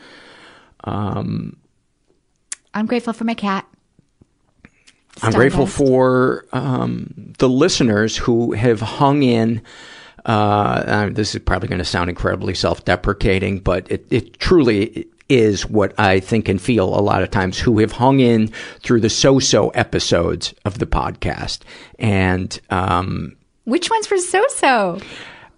[0.83, 1.57] Um,
[2.73, 3.67] I'm grateful for my cat.
[5.21, 9.61] I'm grateful for um, the listeners who have hung in.
[10.25, 15.65] Uh, uh, this is probably going to sound incredibly self-deprecating, but it, it truly is
[15.65, 17.57] what I think and feel a lot of times.
[17.57, 18.49] Who have hung in
[18.83, 21.59] through the so-so episodes of the podcast,
[21.97, 24.99] and um, Which one's were So So?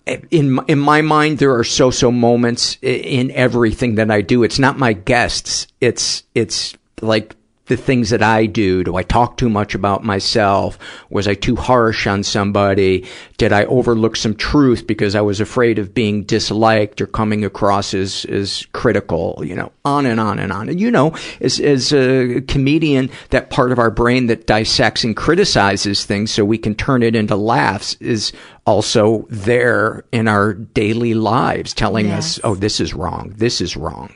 [0.05, 4.43] in in my mind, there are so-so moments in everything that I do.
[4.43, 5.67] It's not my guests.
[5.81, 7.35] It's it's like
[7.67, 8.83] the things that I do.
[8.83, 10.77] Do I talk too much about myself?
[11.09, 13.05] Was I too harsh on somebody?
[13.37, 17.93] Did I overlook some truth because I was afraid of being disliked or coming across
[17.93, 19.41] as as critical?
[19.43, 20.67] You know, on and on and on.
[20.67, 25.15] And you know, as as a comedian, that part of our brain that dissects and
[25.15, 28.33] criticizes things so we can turn it into laughs is
[28.65, 33.33] also there in our daily lives telling us, oh, this is wrong.
[33.37, 34.13] This is wrong.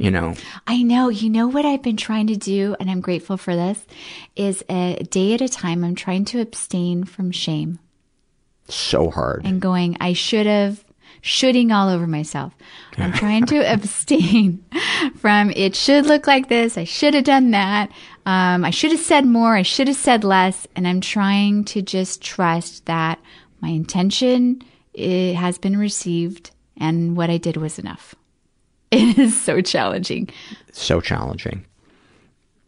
[0.00, 0.34] You know,
[0.66, 1.10] I know.
[1.10, 3.86] You know what I've been trying to do, and I'm grateful for this,
[4.34, 7.78] is a day at a time, I'm trying to abstain from shame
[8.66, 9.44] so hard.
[9.44, 10.82] and going, I should have,
[11.20, 12.54] shooting all over myself.
[12.96, 14.64] I'm trying to abstain
[15.16, 16.78] from it should look like this.
[16.78, 17.90] I should have done that.
[18.24, 19.54] Um, I should have said more.
[19.54, 20.66] I should have said less.
[20.74, 23.18] And I'm trying to just trust that
[23.60, 24.62] my intention
[24.94, 28.14] it has been received and what I did was enough.
[28.92, 30.30] It is so challenging.
[30.72, 31.64] So challenging.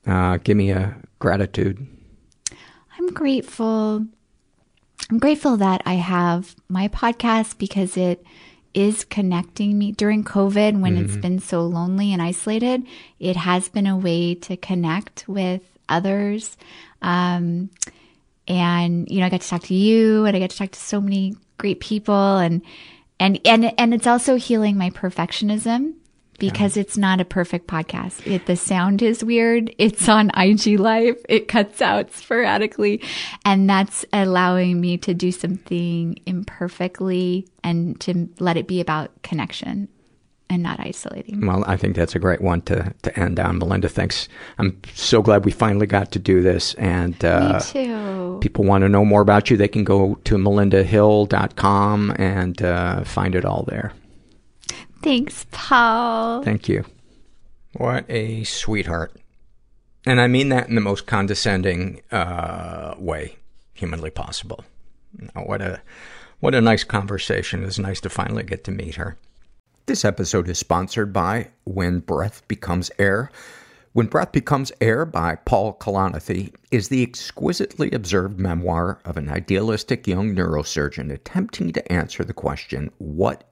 [0.07, 1.85] Uh, give me a gratitude.
[2.97, 4.07] I'm grateful.
[5.11, 8.25] I'm grateful that I have my podcast because it
[8.73, 12.87] is connecting me during COVID when it's been so lonely and isolated.
[13.19, 16.57] It has been a way to connect with others.
[17.03, 17.71] Um,
[18.47, 20.81] and you know, I got to talk to you and I got to talk to
[20.81, 22.63] so many great people and
[23.21, 25.95] and and and it's also healing my perfectionism
[26.43, 28.27] because it's not a perfect podcast.
[28.27, 29.73] It, the sound is weird.
[29.79, 31.25] It's on IG Live.
[31.29, 33.01] It cuts out sporadically.
[33.45, 39.87] And that's allowing me to do something imperfectly and to let it be about connection
[40.51, 41.47] and not isolating.
[41.47, 43.59] Well, I think that's a great one to, to end on.
[43.59, 44.29] Melinda, thanks.
[44.59, 46.75] I'm so glad we finally got to do this.
[46.75, 48.39] And uh, me too.
[48.41, 53.37] people want to know more about you, they can go to melindahill.com and uh, find
[53.37, 53.93] it all there.
[55.03, 56.43] Thanks, Paul.
[56.43, 56.85] Thank you.
[57.75, 59.17] What a sweetheart.
[60.07, 63.37] And I mean that in the most condescending uh, way
[63.75, 64.65] humanly possible.
[65.35, 65.81] What a
[66.41, 67.63] what a nice conversation.
[67.63, 69.17] It was nice to finally get to meet her.
[69.87, 73.31] This episode is sponsored by When Breath Becomes Air.
[73.93, 80.07] When Breath Becomes Air by Paul Kalanithi is the exquisitely observed memoir of an idealistic
[80.07, 83.52] young neurosurgeon attempting to answer the question, what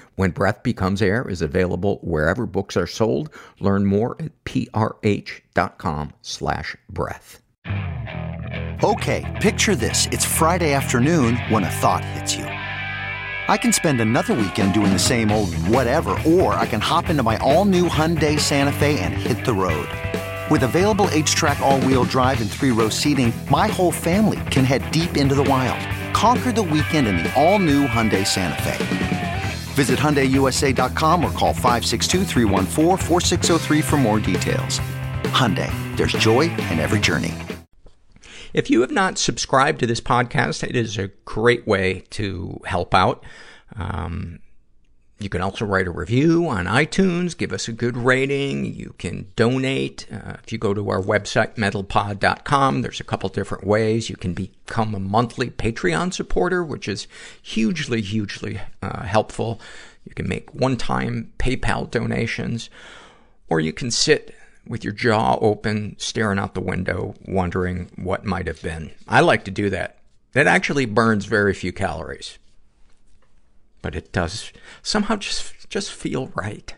[0.15, 3.29] When Breath Becomes Air is available wherever books are sold.
[3.59, 7.41] Learn more at prh.com slash breath.
[8.83, 10.07] Okay, picture this.
[10.07, 12.45] It's Friday afternoon when a thought hits you.
[12.45, 17.21] I can spend another weekend doing the same old whatever, or I can hop into
[17.21, 19.87] my all-new Hyundai Santa Fe and hit the road.
[20.49, 25.35] With available H-Track all-wheel drive and three-row seating, my whole family can head deep into
[25.35, 25.79] the wild.
[26.13, 29.20] Conquer the weekend in the all-new Hyundai Santa Fe.
[29.71, 32.25] Visit HyundaiUSA.com or call 562
[33.81, 34.79] for more details.
[35.31, 37.33] Hyundai, there's joy in every journey.
[38.53, 42.93] If you have not subscribed to this podcast, it is a great way to help
[42.93, 43.23] out.
[43.77, 44.39] Um,
[45.21, 48.65] you can also write a review on iTunes, give us a good rating.
[48.65, 50.07] You can donate.
[50.11, 54.09] Uh, if you go to our website, mentalpod.com, there's a couple different ways.
[54.09, 57.07] You can become a monthly Patreon supporter, which is
[57.41, 59.59] hugely, hugely uh, helpful.
[60.05, 62.69] You can make one-time PayPal donations,
[63.49, 68.47] or you can sit with your jaw open, staring out the window, wondering what might
[68.47, 68.91] have been.
[69.07, 69.97] I like to do that.
[70.33, 72.39] That actually burns very few calories
[73.81, 74.51] but it does
[74.81, 76.75] somehow just just feel right.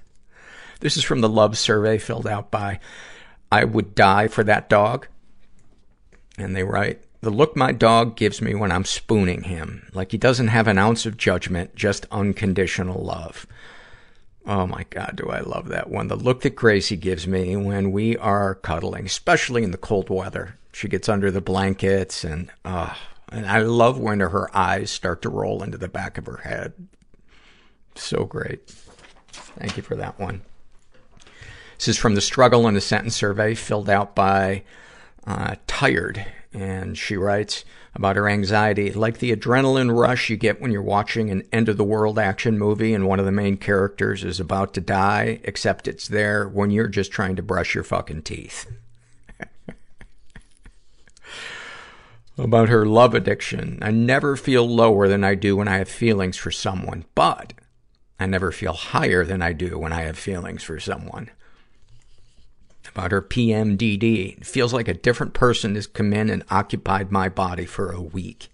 [0.80, 2.80] This is from the love survey filled out by
[3.52, 5.08] I would die for that dog.
[6.38, 9.88] And they write, the look my dog gives me when I'm spooning him.
[9.94, 13.48] Like he doesn't have an ounce of judgment, just unconditional love.
[14.46, 16.08] Oh my God, do I love that one.
[16.08, 20.58] The look that Gracie gives me when we are cuddling, especially in the cold weather.
[20.74, 22.94] She gets under the blankets and, uh,
[23.34, 26.74] and I love when her eyes start to roll into the back of her head.
[27.96, 28.70] So great.
[29.32, 30.42] Thank you for that one.
[31.78, 34.64] This is from the Struggle in a Sentence survey filled out by
[35.26, 36.26] uh, Tired.
[36.54, 37.66] And she writes
[37.96, 41.78] about her anxiety, like the adrenaline rush you get when you're watching an end of
[41.78, 45.88] the world action movie and one of the main characters is about to die, except
[45.88, 48.72] it's there when you're just trying to brush your fucking teeth.
[52.38, 53.80] About her love addiction.
[53.82, 57.54] I never feel lower than I do when I have feelings for someone, but
[58.20, 61.30] I never feel higher than I do when I have feelings for someone.
[62.96, 64.38] about her PMDD.
[64.38, 68.02] It feels like a different person has come in and occupied my body for a
[68.02, 68.50] week.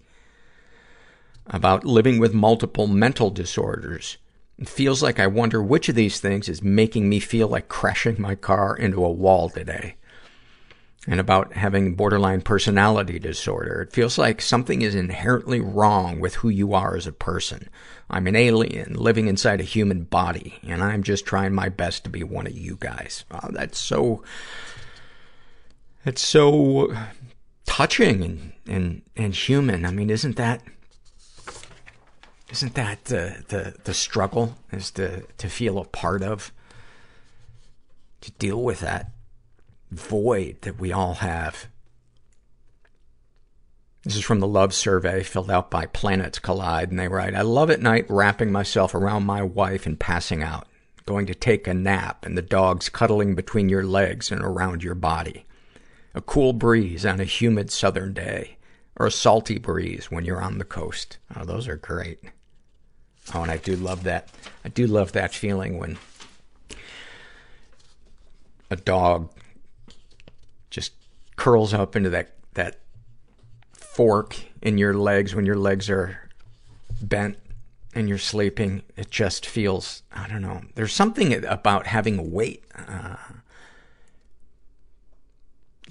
[1.46, 4.16] About living with multiple mental disorders.
[4.58, 8.20] It feels like I wonder which of these things is making me feel like crashing
[8.20, 9.96] my car into a wall today.
[11.08, 13.80] And about having borderline personality disorder.
[13.80, 17.70] It feels like something is inherently wrong with who you are as a person.
[18.10, 22.10] I'm an alien living inside a human body, and I'm just trying my best to
[22.10, 23.24] be one of you guys.
[23.30, 24.22] Wow, that's so,
[26.04, 26.94] it's so
[27.64, 29.86] touching and, and, and human.
[29.86, 30.62] I mean, isn't that,
[32.50, 36.52] isn't that the, the, the struggle is to, to feel a part of,
[38.20, 39.12] to deal with that
[39.90, 41.66] void that we all have?
[44.04, 47.42] This is from the love survey filled out by Planets Collide, and they write, I
[47.42, 50.66] love at night wrapping myself around my wife and passing out.
[51.06, 54.94] Going to take a nap and the dogs cuddling between your legs and around your
[54.94, 55.44] body.
[56.14, 58.56] A cool breeze on a humid southern day.
[58.96, 61.16] Or a salty breeze when you're on the coast.
[61.34, 62.20] Oh, those are great.
[63.34, 64.28] Oh, and I do love that.
[64.62, 65.96] I do love that feeling when
[68.70, 69.30] a dog
[71.40, 72.80] curls up into that, that
[73.72, 76.28] fork in your legs when your legs are
[77.00, 77.38] bent
[77.94, 78.82] and you're sleeping.
[78.94, 80.60] It just feels, I don't know.
[80.74, 83.16] There's something about having weight, uh,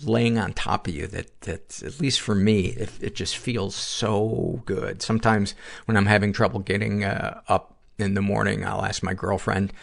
[0.03, 3.73] laying on top of you that, that, at least for me, it, it just feels
[3.73, 5.01] so good.
[5.01, 5.55] Sometimes
[5.85, 9.73] when I'm having trouble getting, uh, up in the morning, I'll ask my girlfriend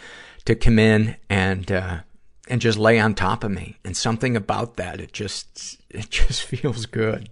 [0.45, 1.99] to come in and, uh,
[2.49, 3.77] and just lay on top of me.
[3.85, 7.29] And something about that, it just, it just feels good.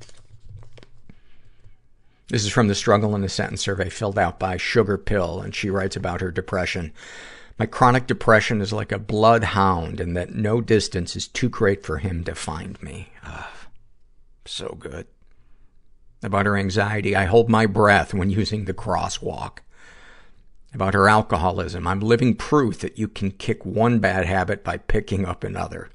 [2.29, 5.55] This is from the Struggle in a Sentence survey filled out by Sugar Pill, and
[5.55, 6.93] she writes about her depression.
[7.59, 11.99] My chronic depression is like a bloodhound, and that no distance is too great for
[11.99, 13.11] him to find me.
[13.23, 13.53] Ah,
[14.47, 15.07] so good.
[16.23, 19.59] About her anxiety, I hold my breath when using the crosswalk.
[20.75, 25.25] About her alcoholism, I'm living proof that you can kick one bad habit by picking
[25.25, 25.91] up another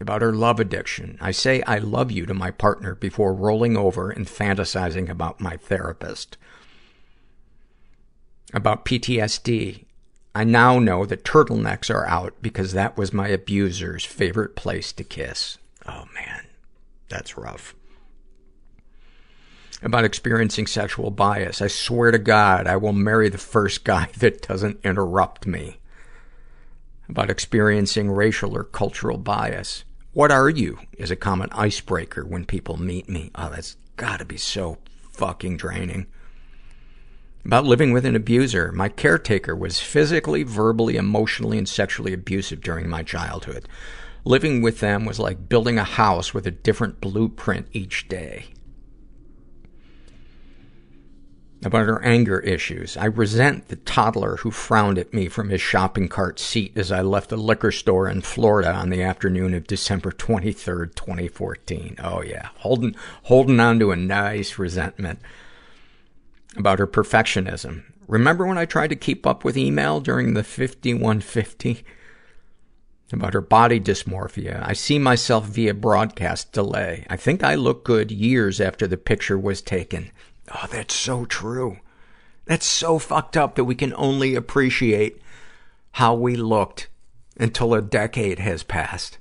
[0.00, 1.18] about her love addiction.
[1.20, 5.56] I say I love you to my partner before rolling over and fantasizing about my
[5.56, 6.38] therapist.
[8.54, 9.84] About PTSD.
[10.34, 15.04] I now know that turtlenecks are out because that was my abuser's favorite place to
[15.04, 15.58] kiss.
[15.86, 16.46] Oh man,
[17.08, 17.74] that's rough.
[19.82, 21.62] About experiencing sexual bias.
[21.62, 25.78] I swear to God, I will marry the first guy that doesn't interrupt me.
[27.08, 29.84] About experiencing racial or cultural bias.
[30.12, 30.78] What are you?
[30.98, 33.30] is a common icebreaker when people meet me.
[33.34, 34.78] Oh, that's gotta be so
[35.12, 36.06] fucking draining.
[37.44, 38.70] About living with an abuser.
[38.72, 43.66] My caretaker was physically, verbally, emotionally, and sexually abusive during my childhood.
[44.24, 48.46] Living with them was like building a house with a different blueprint each day.
[51.62, 52.96] About her anger issues.
[52.96, 57.02] I resent the toddler who frowned at me from his shopping cart seat as I
[57.02, 61.96] left the liquor store in Florida on the afternoon of December 23rd, 2014.
[62.02, 62.48] Oh yeah.
[62.58, 65.20] Holding, holding on to a nice resentment.
[66.56, 67.84] About her perfectionism.
[68.08, 71.84] Remember when I tried to keep up with email during the 5150?
[73.12, 74.66] About her body dysmorphia.
[74.66, 77.06] I see myself via broadcast delay.
[77.10, 80.10] I think I look good years after the picture was taken.
[80.50, 81.78] Oh, that's so true.
[82.46, 85.20] That's so fucked up that we can only appreciate
[85.92, 86.88] how we looked
[87.38, 89.18] until a decade has passed.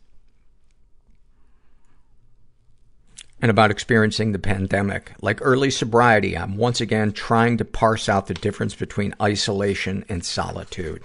[3.41, 5.13] And about experiencing the pandemic.
[5.21, 10.25] Like early sobriety, I'm once again trying to parse out the difference between isolation and
[10.25, 11.03] solitude.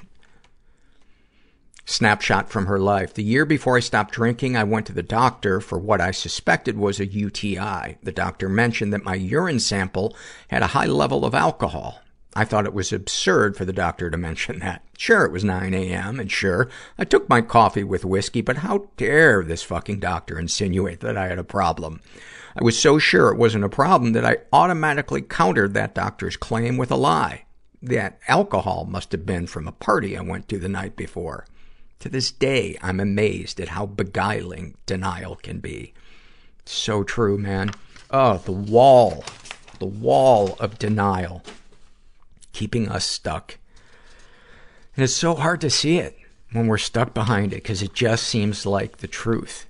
[1.86, 3.12] Snapshot from her life.
[3.12, 6.78] The year before I stopped drinking, I went to the doctor for what I suspected
[6.78, 7.98] was a UTI.
[8.02, 10.16] The doctor mentioned that my urine sample
[10.48, 12.00] had a high level of alcohol.
[12.34, 14.82] I thought it was absurd for the doctor to mention that.
[14.96, 18.88] Sure, it was 9 a.m., and sure, I took my coffee with whiskey, but how
[18.96, 22.00] dare this fucking doctor insinuate that I had a problem?
[22.56, 26.76] I was so sure it wasn't a problem that I automatically countered that doctor's claim
[26.78, 27.44] with a lie.
[27.82, 31.44] That alcohol must have been from a party I went to the night before.
[32.04, 35.94] To this day, I'm amazed at how beguiling denial can be.
[36.66, 37.70] So true, man.
[38.10, 39.24] Oh, the wall.
[39.78, 41.42] The wall of denial.
[42.52, 43.56] Keeping us stuck.
[44.94, 46.18] And it's so hard to see it
[46.52, 49.64] when we're stuck behind it because it just seems like the truth.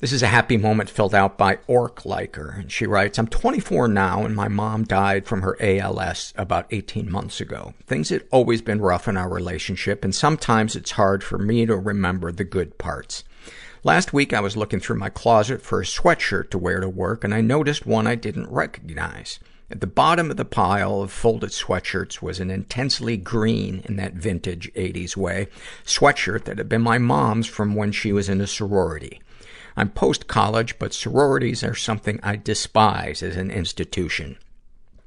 [0.00, 3.88] This is a happy moment filled out by Orc Liker, and she writes, I'm 24
[3.88, 7.74] now, and my mom died from her ALS about 18 months ago.
[7.84, 11.76] Things had always been rough in our relationship, and sometimes it's hard for me to
[11.76, 13.24] remember the good parts.
[13.82, 17.24] Last week, I was looking through my closet for a sweatshirt to wear to work,
[17.24, 19.40] and I noticed one I didn't recognize.
[19.68, 24.14] At the bottom of the pile of folded sweatshirts was an intensely green, in that
[24.14, 25.48] vintage 80s way,
[25.84, 29.20] sweatshirt that had been my mom's from when she was in a sorority.
[29.78, 34.36] I'm post-college, but sororities are something I despise as an institution.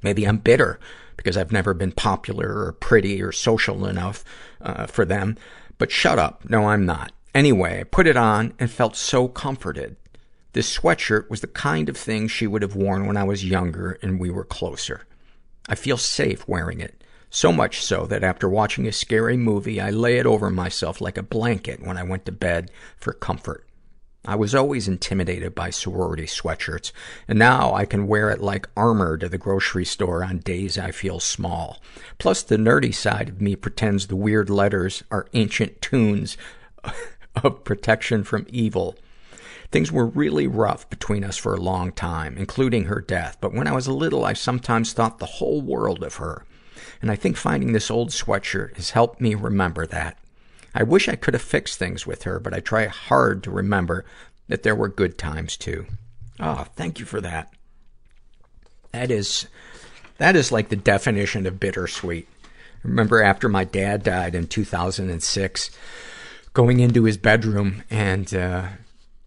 [0.01, 0.79] Maybe I'm bitter
[1.17, 4.23] because I've never been popular or pretty or social enough
[4.61, 5.35] uh, for them.
[5.77, 6.49] But shut up.
[6.49, 7.11] No, I'm not.
[7.35, 9.97] Anyway, I put it on and felt so comforted.
[10.53, 13.99] This sweatshirt was the kind of thing she would have worn when I was younger
[14.01, 15.05] and we were closer.
[15.67, 17.03] I feel safe wearing it.
[17.29, 21.17] So much so that after watching a scary movie, I lay it over myself like
[21.17, 23.65] a blanket when I went to bed for comfort.
[24.23, 26.91] I was always intimidated by sorority sweatshirts,
[27.27, 30.91] and now I can wear it like armor to the grocery store on days I
[30.91, 31.81] feel small.
[32.19, 36.37] Plus, the nerdy side of me pretends the weird letters are ancient tunes
[37.43, 38.95] of protection from evil.
[39.71, 43.65] Things were really rough between us for a long time, including her death, but when
[43.65, 46.45] I was little, I sometimes thought the whole world of her.
[47.01, 50.19] And I think finding this old sweatshirt has helped me remember that.
[50.73, 54.05] I wish I could have fixed things with her, but I try hard to remember
[54.47, 55.85] that there were good times too.
[56.39, 57.53] Oh, thank you for that.
[58.91, 59.47] That is,
[60.17, 62.27] that is like the definition of bittersweet.
[62.43, 65.71] I remember after my dad died in 2006,
[66.53, 68.67] going into his bedroom and, uh,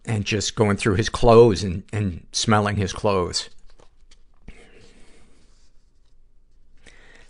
[0.05, 3.49] and just going through his clothes and, and smelling his clothes.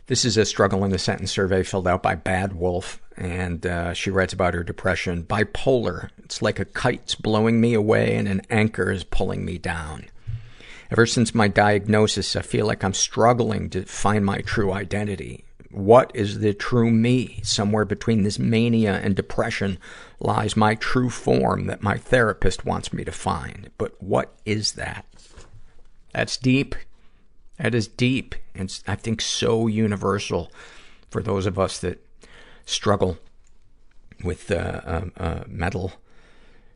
[0.06, 3.94] This is a struggle in a sentence survey filled out by Bad Wolf, and uh,
[3.94, 5.24] she writes about her depression.
[5.24, 6.10] Bipolar.
[6.18, 10.06] It's like a kite's blowing me away and an anchor is pulling me down.
[10.90, 15.44] Ever since my diagnosis, I feel like I'm struggling to find my true identity.
[15.70, 17.40] What is the true me?
[17.42, 19.78] Somewhere between this mania and depression
[20.20, 23.70] lies my true form that my therapist wants me to find.
[23.76, 25.04] But what is that?
[26.12, 26.76] That's deep.
[27.58, 28.36] That is deep.
[28.54, 30.52] And I think so universal
[31.10, 32.03] for those of us that
[32.64, 33.18] struggle
[34.22, 35.92] with uh, uh, uh, mental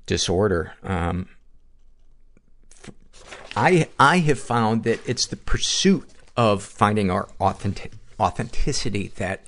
[0.06, 0.74] disorder.
[0.82, 1.28] Um,
[3.56, 9.44] I I have found that it's the pursuit of finding our authentic authenticity that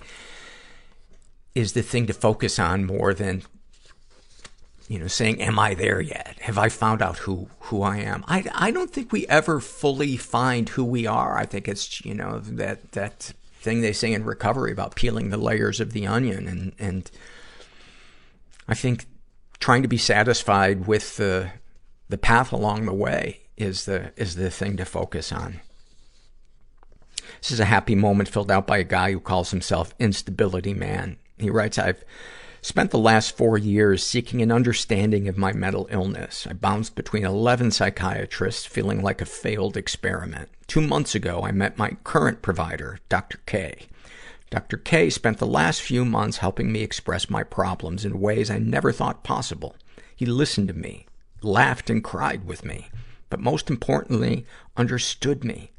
[1.55, 3.43] is the thing to focus on more than
[4.89, 6.37] you know saying am i there yet?
[6.41, 8.25] Have i found out who who i am?
[8.27, 11.37] I i don't think we ever fully find who we are.
[11.39, 15.37] I think it's you know that that thing they say in recovery about peeling the
[15.37, 17.11] layers of the onion and and
[18.67, 19.07] i think
[19.59, 21.51] trying to be satisfied with the
[22.09, 25.61] the path along the way is the is the thing to focus on
[27.41, 31.17] this is a happy moment filled out by a guy who calls himself Instability Man.
[31.39, 32.05] He writes, I've
[32.63, 36.47] spent the last four years seeking an understanding of my mental illness.
[36.49, 40.49] I bounced between 11 psychiatrists, feeling like a failed experiment.
[40.67, 43.39] Two months ago, I met my current provider, Dr.
[43.47, 43.87] K.
[44.51, 44.79] Dr.
[44.79, 48.91] K spent the last few months helping me express my problems in ways I never
[48.91, 49.77] thought possible.
[50.15, 51.07] He listened to me,
[51.41, 52.89] laughed and cried with me,
[53.31, 54.45] but most importantly,
[54.77, 55.71] understood me.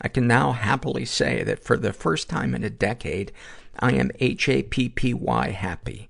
[0.00, 3.32] I can now happily say that for the first time in a decade,
[3.80, 6.08] I am H-A-P-P-Y happy.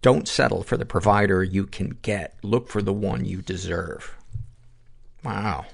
[0.00, 2.36] Don't settle for the provider you can get.
[2.42, 4.16] Look for the one you deserve.
[5.24, 5.66] Wow.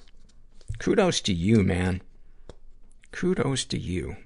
[0.79, 2.03] Kudos to you, man.
[3.13, 4.17] Kudos to you.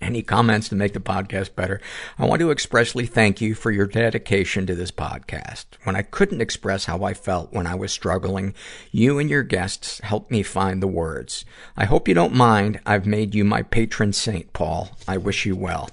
[0.00, 1.80] Any comments to make the podcast better?
[2.18, 5.64] I want to expressly thank you for your dedication to this podcast.
[5.84, 8.54] When I couldn't express how I felt when I was struggling,
[8.90, 11.46] you and your guests helped me find the words.
[11.76, 12.80] I hope you don't mind.
[12.84, 14.90] I've made you my patron saint, Paul.
[15.08, 15.88] I wish you well.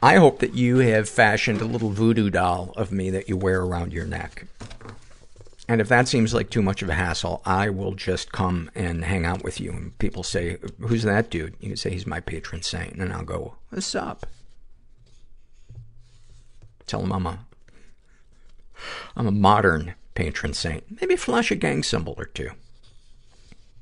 [0.00, 3.60] I hope that you have fashioned a little voodoo doll of me that you wear
[3.60, 4.46] around your neck.
[5.68, 9.04] And if that seems like too much of a hassle, I will just come and
[9.04, 9.72] hang out with you.
[9.72, 11.56] And people say, who's that dude?
[11.60, 12.94] You can say, he's my patron saint.
[12.94, 14.24] And I'll go, what's up?
[16.86, 17.40] Tell him I'm a,
[19.16, 20.84] I'm a modern patron saint.
[21.00, 22.50] Maybe flash a gang symbol or two.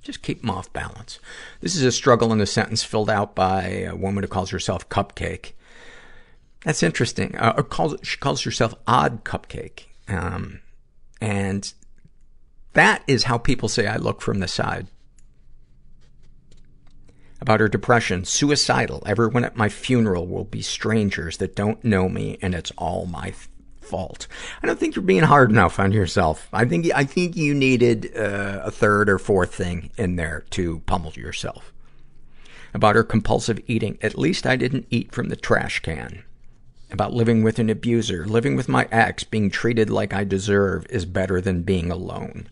[0.02, 1.20] Just keep them off balance.
[1.60, 4.88] This is a struggle in a sentence filled out by a woman who calls herself
[4.88, 5.52] Cupcake.
[6.64, 7.36] That's interesting.
[7.36, 9.84] Uh, calls, she calls herself Odd Cupcake.
[10.08, 10.60] Um,
[11.20, 11.72] and
[12.72, 14.88] that is how people say I look from the side.
[17.40, 19.02] About her depression, suicidal.
[19.06, 23.34] Everyone at my funeral will be strangers that don't know me, and it's all my
[23.80, 24.26] fault.
[24.62, 26.48] I don't think you're being hard enough on yourself.
[26.52, 30.80] I think, I think you needed uh, a third or fourth thing in there to
[30.86, 31.72] pummel yourself.
[32.74, 36.24] About her compulsive eating, at least I didn't eat from the trash can.
[36.96, 41.04] About living with an abuser, living with my ex, being treated like I deserve is
[41.04, 42.48] better than being alone.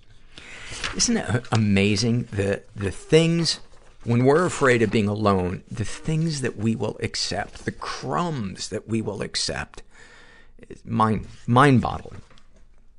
[0.95, 3.61] Isn't it amazing that the things
[4.05, 8.87] when we're afraid of being alone, the things that we will accept, the crumbs that
[8.87, 9.83] we will accept,
[10.85, 12.21] mind, mind bottling.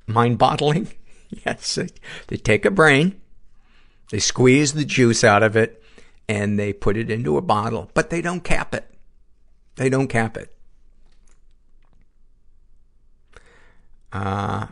[0.08, 0.88] Mind bottling?
[1.46, 1.78] yes.
[2.26, 3.20] They take a brain,
[4.10, 5.80] they squeeze the juice out of it,
[6.28, 8.92] and they put it into a bottle, but they don't cap it.
[9.76, 10.55] They don't cap it.
[14.16, 14.66] Uh,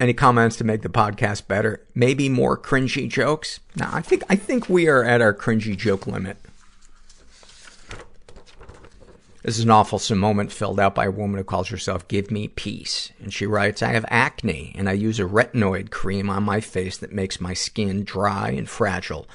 [0.00, 1.86] any comments to make the podcast better?
[1.94, 3.60] Maybe more cringy jokes?
[3.76, 6.38] No, I think, I think we are at our cringy joke limit.
[9.42, 12.48] This is an awful moment filled out by a woman who calls herself Give Me
[12.48, 13.12] Peace.
[13.20, 16.96] And she writes, I have acne and I use a retinoid cream on my face
[16.96, 19.28] that makes my skin dry and fragile.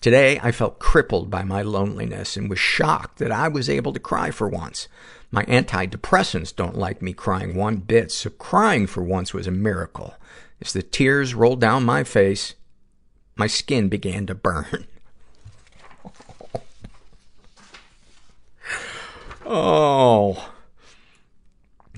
[0.00, 3.98] Today, I felt crippled by my loneliness and was shocked that I was able to
[3.98, 4.86] cry for once.
[5.30, 10.14] My antidepressants don't like me crying one bit, so crying for once was a miracle.
[10.60, 12.54] As the tears rolled down my face,
[13.36, 14.86] my skin began to burn.
[19.46, 20.52] oh.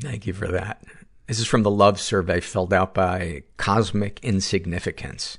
[0.00, 0.82] Thank you for that.
[1.26, 5.38] This is from the love survey filled out by Cosmic Insignificance.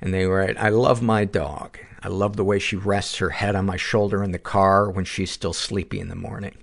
[0.00, 1.78] And they write, I love my dog.
[2.02, 5.04] I love the way she rests her head on my shoulder in the car when
[5.04, 6.56] she's still sleepy in the morning.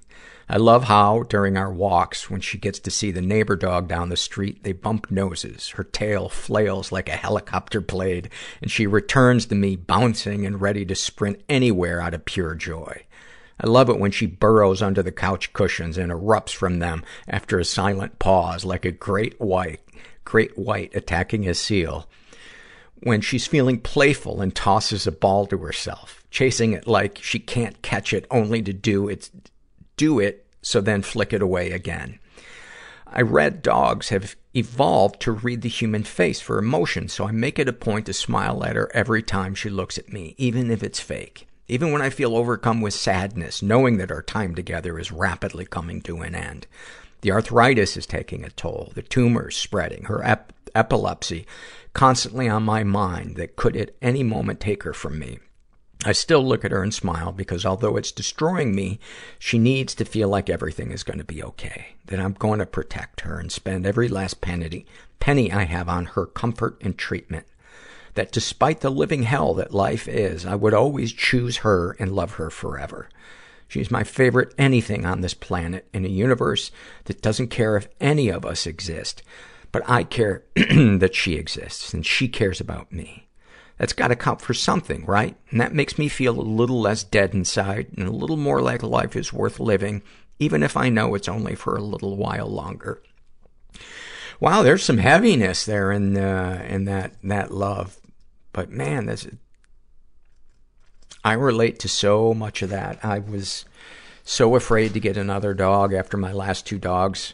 [0.49, 4.07] I love how, during our walks, when she gets to see the neighbor dog down
[4.07, 5.69] the street, they bump noses.
[5.69, 8.29] Her tail flails like a helicopter blade,
[8.61, 13.03] and she returns to me bouncing and ready to sprint anywhere out of pure joy.
[13.59, 17.59] I love it when she burrows under the couch cushions and erupts from them after
[17.59, 19.81] a silent pause, like a great white,
[20.23, 22.07] great white attacking a seal.
[23.03, 27.81] When she's feeling playful and tosses a ball to herself, chasing it like she can't
[27.81, 29.29] catch it only to do its,
[29.97, 32.19] do it, so then flick it away again.
[33.05, 37.59] I read dogs have evolved to read the human face for emotion, so I make
[37.59, 40.83] it a point to smile at her every time she looks at me, even if
[40.83, 41.47] it's fake.
[41.67, 46.01] Even when I feel overcome with sadness, knowing that our time together is rapidly coming
[46.01, 46.67] to an end.
[47.21, 51.45] The arthritis is taking a toll, the tumors spreading, her ep- epilepsy
[51.93, 55.39] constantly on my mind that could at any moment take her from me.
[56.07, 58.97] I still look at her and smile because although it's destroying me,
[59.37, 61.97] she needs to feel like everything is going to be okay.
[62.05, 64.85] That I'm going to protect her and spend every last penny,
[65.19, 67.45] penny I have on her comfort and treatment.
[68.13, 72.35] That despite the living hell that life is, I would always choose her and love
[72.35, 73.09] her forever.
[73.67, 76.71] She's my favorite anything on this planet in a universe
[77.03, 79.23] that doesn't care if any of us exist.
[79.73, 83.26] But I care that she exists and she cares about me.
[83.77, 85.35] That's gotta count for something, right?
[85.51, 88.81] And that makes me feel a little less dead inside and a little more like
[88.81, 90.01] life is worth living,
[90.39, 93.01] even if I know it's only for a little while longer.
[94.39, 97.97] Wow, there's some heaviness there in, uh, in that, that love.
[98.53, 99.27] But man, that's,
[101.23, 103.03] I relate to so much of that.
[103.03, 103.65] I was
[104.23, 107.33] so afraid to get another dog after my last two dogs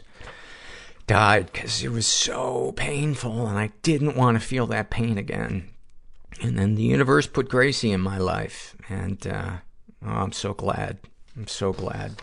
[1.06, 5.70] died because it was so painful and I didn't want to feel that pain again.
[6.42, 8.76] And then the universe put Gracie in my life.
[8.88, 9.56] And, uh,
[10.04, 10.98] oh, I'm so glad.
[11.36, 12.22] I'm so glad.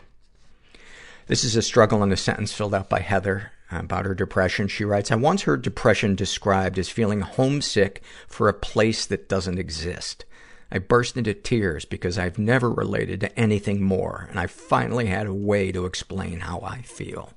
[1.28, 4.68] This is a struggle in a sentence filled out by Heather about her depression.
[4.68, 9.60] She writes, I once heard depression described as feeling homesick for a place that doesn't
[9.60, 10.26] exist.
[10.72, 15.28] I burst into tears because I've never related to anything more, and I finally had
[15.28, 17.34] a way to explain how I feel.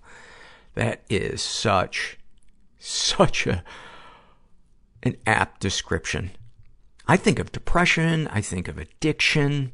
[0.74, 2.18] That is such,
[2.78, 3.64] such a,
[5.02, 6.30] an apt description
[7.06, 8.28] I think of depression.
[8.28, 9.72] I think of addiction.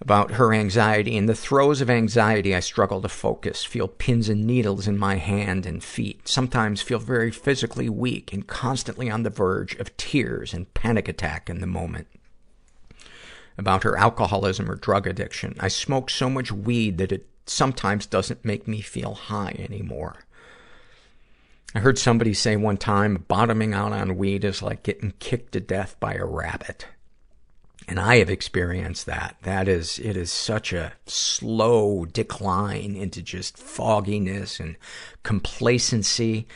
[0.00, 1.16] About her anxiety.
[1.16, 5.16] In the throes of anxiety, I struggle to focus, feel pins and needles in my
[5.16, 10.52] hand and feet, sometimes feel very physically weak and constantly on the verge of tears
[10.52, 12.06] and panic attack in the moment.
[13.56, 15.56] About her alcoholism or drug addiction.
[15.58, 20.23] I smoke so much weed that it sometimes doesn't make me feel high anymore.
[21.74, 25.60] I heard somebody say one time, bottoming out on weed is like getting kicked to
[25.60, 26.86] death by a rabbit.
[27.88, 29.36] And I have experienced that.
[29.42, 34.76] That is, it is such a slow decline into just fogginess and
[35.22, 36.46] complacency.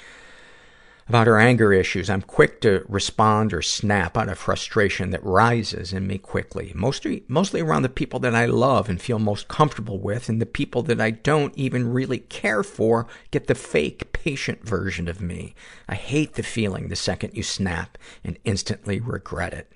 [1.09, 5.95] About her anger issues, I'm quick to respond or snap out of frustration that rises
[5.95, 6.71] in me quickly.
[6.75, 10.45] Mostly, mostly around the people that I love and feel most comfortable with, and the
[10.45, 15.55] people that I don't even really care for get the fake, patient version of me.
[15.89, 19.73] I hate the feeling the second you snap and instantly regret it.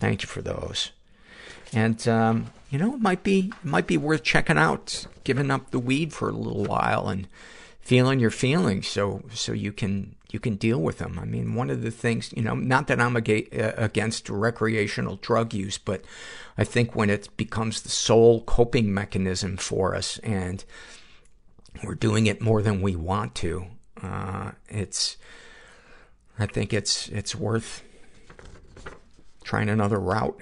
[0.00, 0.92] Thank you for those.
[1.70, 5.70] And, um, you know, it might be, it might be worth checking out, giving up
[5.70, 7.28] the weed for a little while and
[7.84, 11.18] feeling your feelings so, so you can, you can deal with them.
[11.20, 13.20] I mean, one of the things, you know, not that I'm uh,
[13.76, 16.02] against recreational drug use, but
[16.56, 20.64] I think when it becomes the sole coping mechanism for us and
[21.84, 23.66] we're doing it more than we want to,
[24.02, 25.18] uh, it's,
[26.38, 27.82] I think it's, it's worth
[29.44, 30.40] trying another route.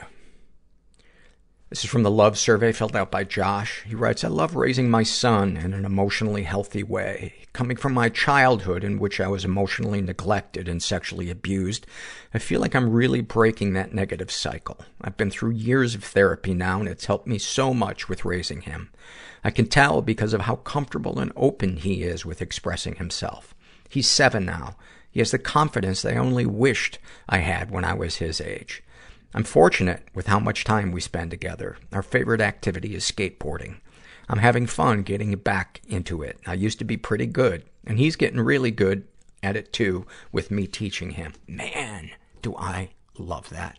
[1.73, 3.82] This is from the love survey filled out by Josh.
[3.86, 7.47] He writes, I love raising my son in an emotionally healthy way.
[7.55, 11.86] Coming from my childhood in which I was emotionally neglected and sexually abused,
[12.35, 14.85] I feel like I'm really breaking that negative cycle.
[15.01, 18.61] I've been through years of therapy now and it's helped me so much with raising
[18.61, 18.90] him.
[19.43, 23.55] I can tell because of how comfortable and open he is with expressing himself.
[23.89, 24.77] He's seven now.
[25.11, 26.99] He has the confidence that I only wished
[27.31, 28.82] I had when I was his age.
[29.35, 31.77] I'm fortunate with how much time we spend together.
[31.93, 33.77] Our favorite activity is skateboarding.
[34.29, 36.39] I'm having fun getting back into it.
[36.47, 39.05] I used to be pretty good, and he's getting really good
[39.43, 41.33] at it too with me teaching him.
[41.47, 42.11] Man,
[42.43, 43.79] do I love that.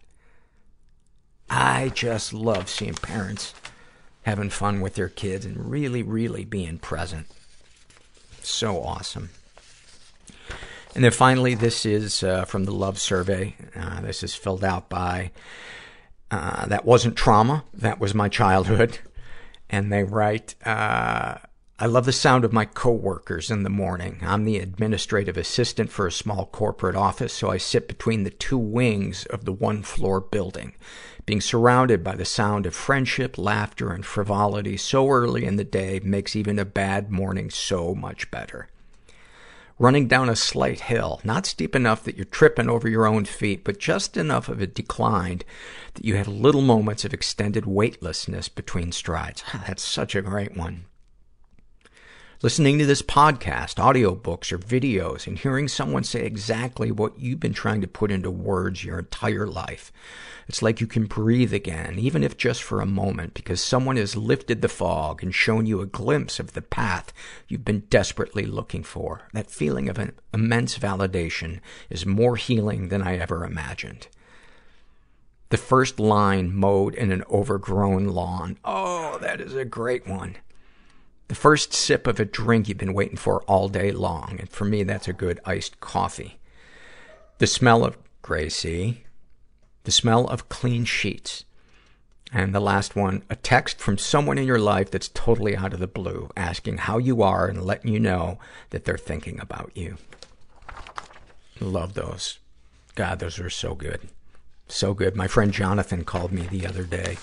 [1.50, 3.54] I just love seeing parents
[4.24, 7.28] having fun with their kids and really, really being present.
[8.42, 9.30] So awesome.
[10.96, 13.56] And then finally, this is uh, from the love survey.
[13.76, 15.32] Uh, this is filled out by,
[16.30, 17.64] uh, that wasn't trauma.
[17.74, 19.00] That was my childhood.
[19.70, 21.38] And they write, uh,
[21.80, 24.20] I love the sound of my coworkers in the morning.
[24.22, 28.60] I'm the administrative assistant for a small corporate office, so I sit between the two
[28.60, 30.76] wings of the one floor building.
[31.26, 36.00] Being surrounded by the sound of friendship, laughter, and frivolity so early in the day
[36.04, 38.68] makes even a bad morning so much better
[39.80, 43.64] running down a slight hill, not steep enough that you're tripping over your own feet,
[43.64, 45.42] but just enough of a decline
[45.94, 49.44] that you have little moments of extended weightlessness between strides.
[49.68, 50.86] That's such a great one.
[52.44, 57.54] Listening to this podcast, audiobooks, or videos, and hearing someone say exactly what you've been
[57.54, 59.94] trying to put into words your entire life.
[60.50, 64.18] It's like you can breathe again, even if just for a moment, because someone has
[64.18, 67.14] lifted the fog and shown you a glimpse of the path
[67.48, 69.22] you've been desperately looking for.
[69.32, 74.10] That feeling of an immense validation is more healing than I ever imagined.
[75.48, 78.58] The first line mowed in an overgrown lawn.
[78.66, 80.36] Oh, that is a great one.
[81.28, 84.38] The first sip of a drink you've been waiting for all day long.
[84.40, 86.40] And for me, that's a good iced coffee.
[87.38, 89.06] The smell of Gracie.
[89.84, 91.46] The smell of clean sheets.
[92.32, 95.80] And the last one, a text from someone in your life that's totally out of
[95.80, 98.40] the blue, asking how you are and letting you know
[98.72, 99.98] that they're thinking about you.
[101.60, 102.40] Love those.
[102.96, 104.02] God, those are so good.
[104.68, 105.16] So good.
[105.16, 107.18] My friend Jonathan called me the other day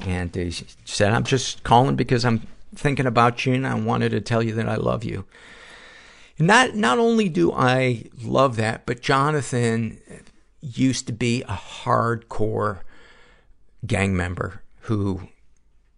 [0.00, 0.52] and he
[0.84, 4.54] said, I'm just calling because I'm thinking about you and I wanted to tell you
[4.54, 5.24] that I love you.
[6.38, 9.98] Not, not only do I love that, but Jonathan
[10.60, 12.80] used to be a hardcore
[13.86, 15.28] gang member who,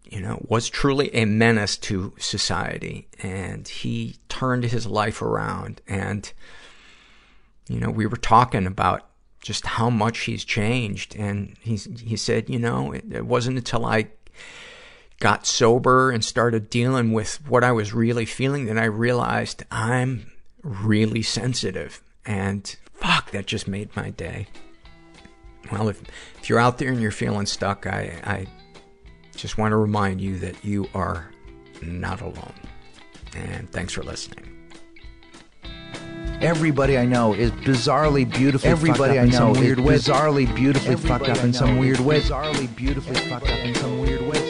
[0.05, 3.09] you know, was truly a menace to society.
[3.22, 5.82] And he turned his life around.
[5.86, 6.32] And,
[7.68, 9.06] you know, we were talking about
[9.42, 11.16] just how much he's changed.
[11.16, 14.09] And he, he said, you know, it, it wasn't until I
[15.20, 20.32] got sober and started dealing with what I was really feeling that I realized I'm
[20.62, 22.02] really sensitive.
[22.26, 24.48] And fuck, that just made my day.
[25.70, 26.02] Well, if,
[26.40, 28.47] if you're out there and you're feeling stuck, I, I
[29.36, 31.30] just want to remind you that you are
[31.82, 32.55] not alone.
[33.36, 34.47] And thanks for listening.
[36.40, 41.44] Everybody I know is bizarrely beautifully Everybody I know weird is bizarrely beautifully fucked up
[41.44, 42.20] in some weird is way.
[42.20, 44.49] Bizarrely beautifully fucked up in some weird way.